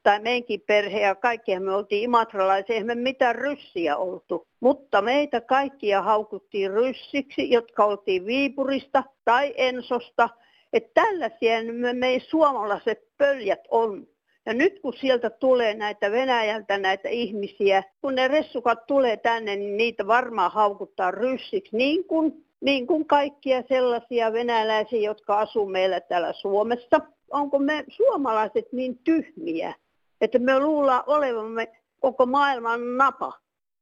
tai 0.03 0.21
meinkin 0.21 0.61
perhe 0.61 1.01
ja 1.01 1.15
kaikkia 1.15 1.61
me 1.61 1.75
oltiin 1.75 2.03
imatralaisia, 2.03 2.75
eihän 2.75 2.87
me 2.87 2.95
mitään 2.95 3.35
ryssiä 3.35 3.97
oltu. 3.97 4.47
Mutta 4.61 5.03
meitä 5.03 5.41
kaikkia 5.41 6.03
haukuttiin 6.03 6.71
ryssiksi, 6.71 7.51
jotka 7.51 7.85
oltiin 7.85 8.27
Viipurista 8.27 9.05
tai 9.25 9.55
Ensosta. 9.57 10.29
Että 10.73 10.91
tällaisia 10.95 11.73
me, 11.73 11.93
me 11.93 12.21
suomalaiset 12.29 12.99
pöljät 13.19 13.61
on. 13.71 14.07
Ja 14.47 14.55
nyt 14.55 14.81
kun 14.81 14.93
sieltä 15.01 15.31
tulee 15.31 15.75
näitä 15.75 16.11
Venäjältä 16.11 16.79
näitä 16.79 17.09
ihmisiä, 17.09 17.83
kun 18.01 18.15
ne 18.15 18.29
ressukat 18.29 18.87
tulee 18.87 19.17
tänne, 19.17 19.57
niin 19.57 19.77
niitä 19.77 20.07
varmaan 20.07 20.53
haukuttaa 20.53 21.11
ryssiksi, 21.11 21.77
niin 21.77 22.05
kuin, 22.05 22.45
niin 22.61 22.87
kuin 22.87 23.07
kaikkia 23.07 23.63
sellaisia 23.69 24.33
venäläisiä, 24.33 25.01
jotka 25.01 25.39
asuu 25.41 25.67
meillä 25.67 26.01
täällä 26.01 26.33
Suomessa. 26.33 27.01
Onko 27.31 27.59
me 27.59 27.85
suomalaiset 27.89 28.73
niin 28.73 28.99
tyhmiä, 29.05 29.75
että 30.21 30.39
me 30.39 30.61
luullaan 30.61 31.05
olevamme 31.07 31.73
koko 32.01 32.27
maailman 32.27 32.97
napa? 32.97 33.33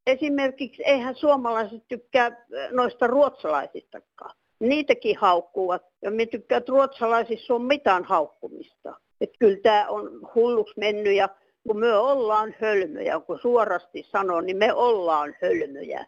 Esimerkiksi 0.07 0.83
eihän 0.85 1.15
suomalaiset 1.15 1.83
tykkää 1.89 2.47
noista 2.71 3.07
ruotsalaisistakaan. 3.07 4.37
Niitäkin 4.61 5.17
haukkuvat. 5.17 5.83
Ja 6.03 6.11
me 6.11 6.27
tykkää, 6.27 6.59
että 6.59 6.73
ruotsalaisissa 6.73 7.55
on 7.55 7.63
mitään 7.63 8.05
haukkumista. 8.05 8.95
Että 9.21 9.37
kyllä 9.39 9.59
tämä 9.63 9.89
on 9.89 10.11
hulluksi 10.35 10.75
mennyt 10.77 11.17
ja 11.17 11.29
kun 11.67 11.81
me 11.81 11.93
ollaan 11.93 12.55
hölmöjä, 12.61 13.21
kun 13.21 13.39
suorasti 13.39 14.03
sanon, 14.03 14.47
niin 14.47 14.57
me 14.57 14.73
ollaan 14.73 15.35
hölmöjä. 15.43 16.07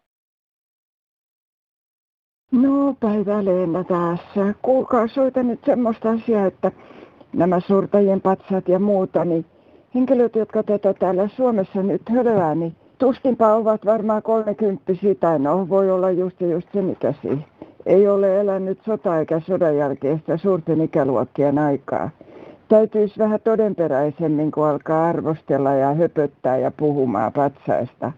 No 2.53 2.97
päivä 3.01 3.45
Leena 3.45 3.85
tässä. 3.85 4.55
Kuulkaa, 4.63 5.09
soita 5.09 5.43
nyt 5.43 5.61
semmoista 5.67 6.11
asiaa, 6.11 6.47
että 6.47 6.73
nämä 7.33 7.61
suurtajien 7.61 8.21
patsat 8.21 8.69
ja 8.69 8.79
muuta, 8.79 9.25
niin 9.25 9.47
henkilöt, 9.95 10.37
jotka 10.37 10.63
tätä 10.63 10.95
täällä 10.95 11.29
Suomessa 11.29 11.83
nyt 11.83 12.03
hölöää, 12.11 12.55
niin 12.55 12.77
tuskinpa 12.99 13.55
ovat 13.55 13.87
varmaan 13.87 14.23
30 14.23 14.85
tai 15.21 15.39
no 15.39 15.69
voi 15.69 15.91
olla 15.91 16.11
just 16.11 16.41
ja 16.41 16.49
just 16.49 16.69
sen 16.73 16.91
ikäisiä. 16.91 17.37
Ei 17.87 18.09
ole 18.09 18.41
elänyt 18.41 18.79
sota 18.87 19.19
eikä 19.19 19.41
sodan 19.41 19.77
jälkeistä 19.77 20.37
suurten 20.37 20.81
ikäluokkien 20.81 21.59
aikaa 21.59 22.11
täytyisi 22.73 23.19
vähän 23.19 23.41
todenperäisemmin, 23.45 24.51
kun 24.51 24.67
alkaa 24.67 25.05
arvostella 25.05 25.75
ja 25.75 25.95
höpöttää 25.95 26.57
ja 26.57 26.71
puhumaan 26.71 27.33
patsaista. 27.33 28.13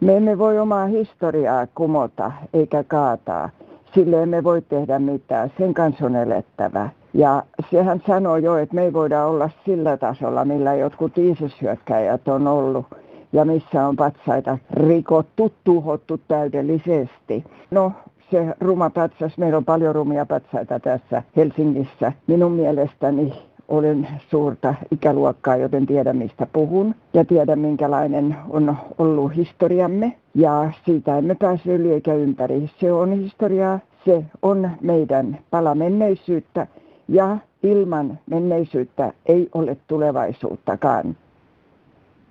Me 0.00 0.16
emme 0.16 0.38
voi 0.38 0.58
omaa 0.58 0.86
historiaa 0.86 1.66
kumota 1.74 2.32
eikä 2.54 2.84
kaataa. 2.84 3.50
Sille 3.94 4.22
emme 4.22 4.44
voi 4.44 4.62
tehdä 4.62 4.98
mitään. 4.98 5.52
Sen 5.58 5.74
kanssa 5.74 6.06
on 6.06 6.16
elettävä. 6.16 6.90
Ja 7.14 7.42
sehän 7.70 8.02
sanoo 8.06 8.36
jo, 8.36 8.56
että 8.56 8.74
me 8.74 8.82
ei 8.82 8.92
voida 8.92 9.24
olla 9.24 9.50
sillä 9.66 9.96
tasolla, 9.96 10.44
millä 10.44 10.74
jotkut 10.74 11.18
ISIS-hyökkäjät 11.18 12.28
on 12.28 12.46
ollut 12.46 12.86
ja 13.32 13.44
missä 13.44 13.88
on 13.88 13.96
patsaita 13.96 14.58
rikottu, 14.70 15.52
tuhottu 15.64 16.20
täydellisesti. 16.28 17.44
No, 17.70 17.92
se 18.30 18.54
ruma 18.60 18.90
patsas, 18.90 19.38
meillä 19.38 19.56
on 19.56 19.64
paljon 19.64 19.94
rumia 19.94 20.26
patsaita 20.26 20.80
tässä 20.80 21.22
Helsingissä. 21.36 22.12
Minun 22.26 22.52
mielestäni 22.52 23.32
olen 23.68 24.08
suurta 24.30 24.74
ikäluokkaa, 24.90 25.56
joten 25.56 25.86
tiedän 25.86 26.16
mistä 26.16 26.46
puhun 26.52 26.94
ja 27.14 27.24
tiedän 27.24 27.58
minkälainen 27.58 28.36
on 28.48 28.76
ollut 28.98 29.36
historiamme. 29.36 30.16
Ja 30.34 30.72
siitä 30.84 31.18
emme 31.18 31.34
pääse 31.34 31.74
yli 31.74 31.92
eikä 31.92 32.14
ympäri. 32.14 32.70
Se 32.80 32.92
on 32.92 33.12
historiaa, 33.12 33.78
se 34.04 34.24
on 34.42 34.70
meidän 34.80 35.38
pala 35.50 35.74
menneisyyttä 35.74 36.66
ja 37.08 37.38
ilman 37.62 38.18
menneisyyttä 38.26 39.12
ei 39.26 39.48
ole 39.54 39.76
tulevaisuuttakaan. 39.86 41.16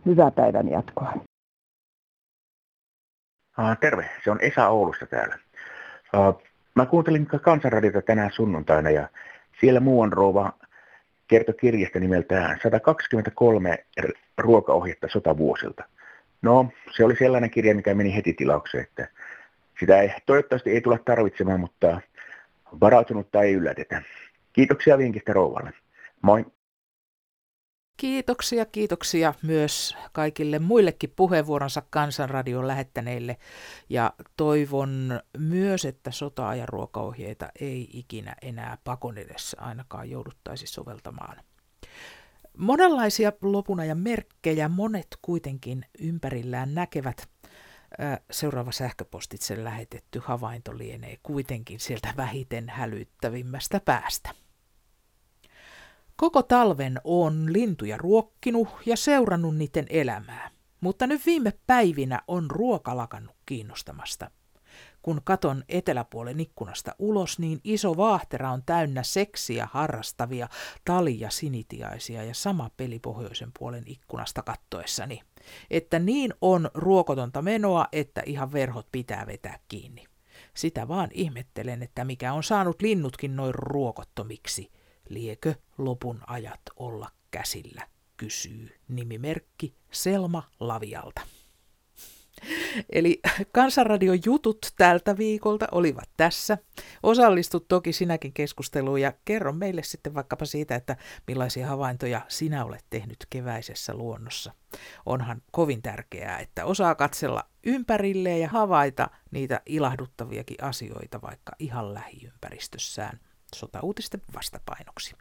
Hyvää 0.05 0.31
päivän 0.31 0.69
jatkoa. 0.69 1.13
terve, 3.79 4.09
se 4.23 4.31
on 4.31 4.37
Esa 4.41 4.69
Oulusta 4.69 5.05
täällä. 5.05 5.35
mä 6.75 6.85
kuuntelin 6.85 7.25
kansanradiota 7.25 8.01
tänään 8.01 8.31
sunnuntaina 8.31 8.89
ja 8.89 9.09
siellä 9.59 9.79
muuan 9.79 10.13
rouva 10.13 10.51
kertoi 11.27 11.55
kirjasta 11.55 11.99
nimeltään 11.99 12.59
123 12.63 13.85
ruokaohjetta 14.37 15.07
sotavuosilta. 15.09 15.83
No, 16.41 16.69
se 16.97 17.03
oli 17.03 17.15
sellainen 17.15 17.49
kirja, 17.49 17.75
mikä 17.75 17.93
meni 17.93 18.15
heti 18.15 18.33
tilaukseen, 18.33 18.83
että 18.83 19.07
sitä 19.79 20.01
ei, 20.01 20.11
toivottavasti 20.25 20.69
ei 20.69 20.81
tule 20.81 20.99
tarvitsemaan, 21.05 21.59
mutta 21.59 22.01
varautunutta 22.81 23.41
ei 23.41 23.53
yllätetä. 23.53 24.01
Kiitoksia 24.53 24.97
vinkistä 24.97 25.33
rouvalle. 25.33 25.73
Moi. 26.21 26.45
Kiitoksia, 27.97 28.65
kiitoksia 28.65 29.33
myös 29.41 29.97
kaikille 30.11 30.59
muillekin 30.59 31.13
puheenvuoronsa 31.15 31.83
Kansanradion 31.89 32.67
lähettäneille 32.67 33.37
ja 33.89 34.13
toivon 34.37 35.21
myös, 35.37 35.85
että 35.85 36.11
sota- 36.11 36.55
ja 36.55 36.65
ruokaohjeita 36.65 37.49
ei 37.59 37.89
ikinä 37.93 38.35
enää 38.41 38.77
pakon 38.83 39.17
edessä 39.17 39.57
ainakaan 39.59 40.09
jouduttaisi 40.09 40.67
soveltamaan. 40.67 41.37
Monenlaisia 42.57 43.31
lopunajan 43.41 43.97
merkkejä 43.97 44.69
monet 44.69 45.07
kuitenkin 45.21 45.85
ympärillään 45.99 46.75
näkevät. 46.75 47.29
Seuraava 48.31 48.71
sähköpostitse 48.71 49.63
lähetetty 49.63 50.21
havainto 50.25 50.77
lienee 50.77 51.17
kuitenkin 51.23 51.79
sieltä 51.79 52.13
vähiten 52.17 52.69
hälyttävimmästä 52.69 53.79
päästä. 53.79 54.44
Koko 56.17 56.43
talven 56.43 57.01
on 57.03 57.53
lintuja 57.53 57.97
ruokkinut 57.97 58.67
ja 58.85 58.97
seurannut 58.97 59.57
niiden 59.57 59.85
elämää, 59.89 60.51
mutta 60.81 61.07
nyt 61.07 61.25
viime 61.25 61.53
päivinä 61.67 62.21
on 62.27 62.51
ruoka 62.51 62.97
lakannut 62.97 63.35
kiinnostamasta. 63.45 64.31
Kun 65.01 65.21
katon 65.23 65.63
eteläpuolen 65.69 66.39
ikkunasta 66.39 66.95
ulos, 66.99 67.39
niin 67.39 67.59
iso 67.63 67.97
vaahtera 67.97 68.51
on 68.51 68.63
täynnä 68.65 69.03
seksiä 69.03 69.67
harrastavia 69.71 70.49
talia 70.85 71.29
sinitiaisia 71.29 72.23
ja 72.23 72.33
sama 72.33 72.69
peli 72.77 72.99
pohjoisen 72.99 73.51
puolen 73.59 73.83
ikkunasta 73.85 74.41
kattoessani. 74.41 75.21
Että 75.69 75.99
niin 75.99 76.33
on 76.41 76.69
ruokotonta 76.73 77.41
menoa, 77.41 77.87
että 77.91 78.23
ihan 78.25 78.53
verhot 78.53 78.87
pitää 78.91 79.27
vetää 79.27 79.59
kiinni. 79.67 80.03
Sitä 80.53 80.87
vaan 80.87 81.09
ihmettelen, 81.13 81.83
että 81.83 82.05
mikä 82.05 82.33
on 82.33 82.43
saanut 82.43 82.81
linnutkin 82.81 83.35
noin 83.35 83.55
ruokottomiksi. 83.55 84.71
Liekö 85.09 85.55
lopun 85.77 86.21
ajat 86.27 86.61
olla 86.75 87.09
käsillä, 87.31 87.87
kysyy 88.17 88.75
nimimerkki 88.87 89.75
Selma 89.91 90.43
Lavialta. 90.59 91.21
Eli 92.89 93.21
Kansanradion 93.51 94.19
jutut 94.25 94.73
tältä 94.77 95.17
viikolta 95.17 95.67
olivat 95.71 96.09
tässä. 96.17 96.57
Osallistut 97.03 97.67
toki 97.67 97.93
sinäkin 97.93 98.33
keskusteluun 98.33 99.01
ja 99.01 99.13
kerro 99.25 99.53
meille 99.53 99.83
sitten 99.83 100.13
vaikkapa 100.13 100.45
siitä, 100.45 100.75
että 100.75 100.95
millaisia 101.27 101.67
havaintoja 101.67 102.21
sinä 102.27 102.65
olet 102.65 102.85
tehnyt 102.89 103.27
keväisessä 103.29 103.93
luonnossa. 103.93 104.53
Onhan 105.05 105.41
kovin 105.51 105.81
tärkeää, 105.81 106.39
että 106.39 106.65
osaa 106.65 106.95
katsella 106.95 107.43
ympärilleen 107.65 108.41
ja 108.41 108.49
havaita 108.49 109.09
niitä 109.31 109.61
ilahduttaviakin 109.65 110.63
asioita 110.63 111.21
vaikka 111.21 111.51
ihan 111.59 111.93
lähiympäristössään 111.93 113.19
sotauutisten 113.59 114.21
vastapainoksi. 114.35 115.15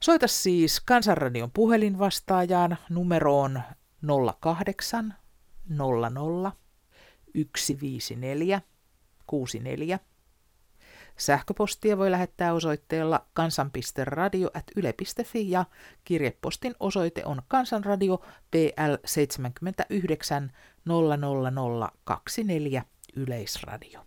Soita 0.00 0.26
siis 0.26 0.80
Kansanradion 0.80 1.50
puhelinvastaajaan 1.50 2.78
numeroon 2.90 3.62
08 4.40 5.14
00 5.68 6.52
154 7.34 8.60
64. 9.26 9.98
Sähköpostia 11.16 11.98
voi 11.98 12.10
lähettää 12.10 12.52
osoitteella 12.52 13.26
kansan.radio.yle.fi 13.32 15.50
ja 15.50 15.64
kirjepostin 16.04 16.74
osoite 16.80 17.24
on 17.24 17.42
Kansanradio 17.48 18.24
PL 18.50 18.94
79 19.04 20.52
00024 20.84 22.84
Yleisradio. 23.16 24.06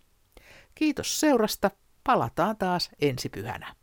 Kiitos 0.74 1.20
seurasta. 1.20 1.70
Palataan 2.04 2.56
taas 2.56 2.90
ensi 3.00 3.28
pyhänä. 3.28 3.74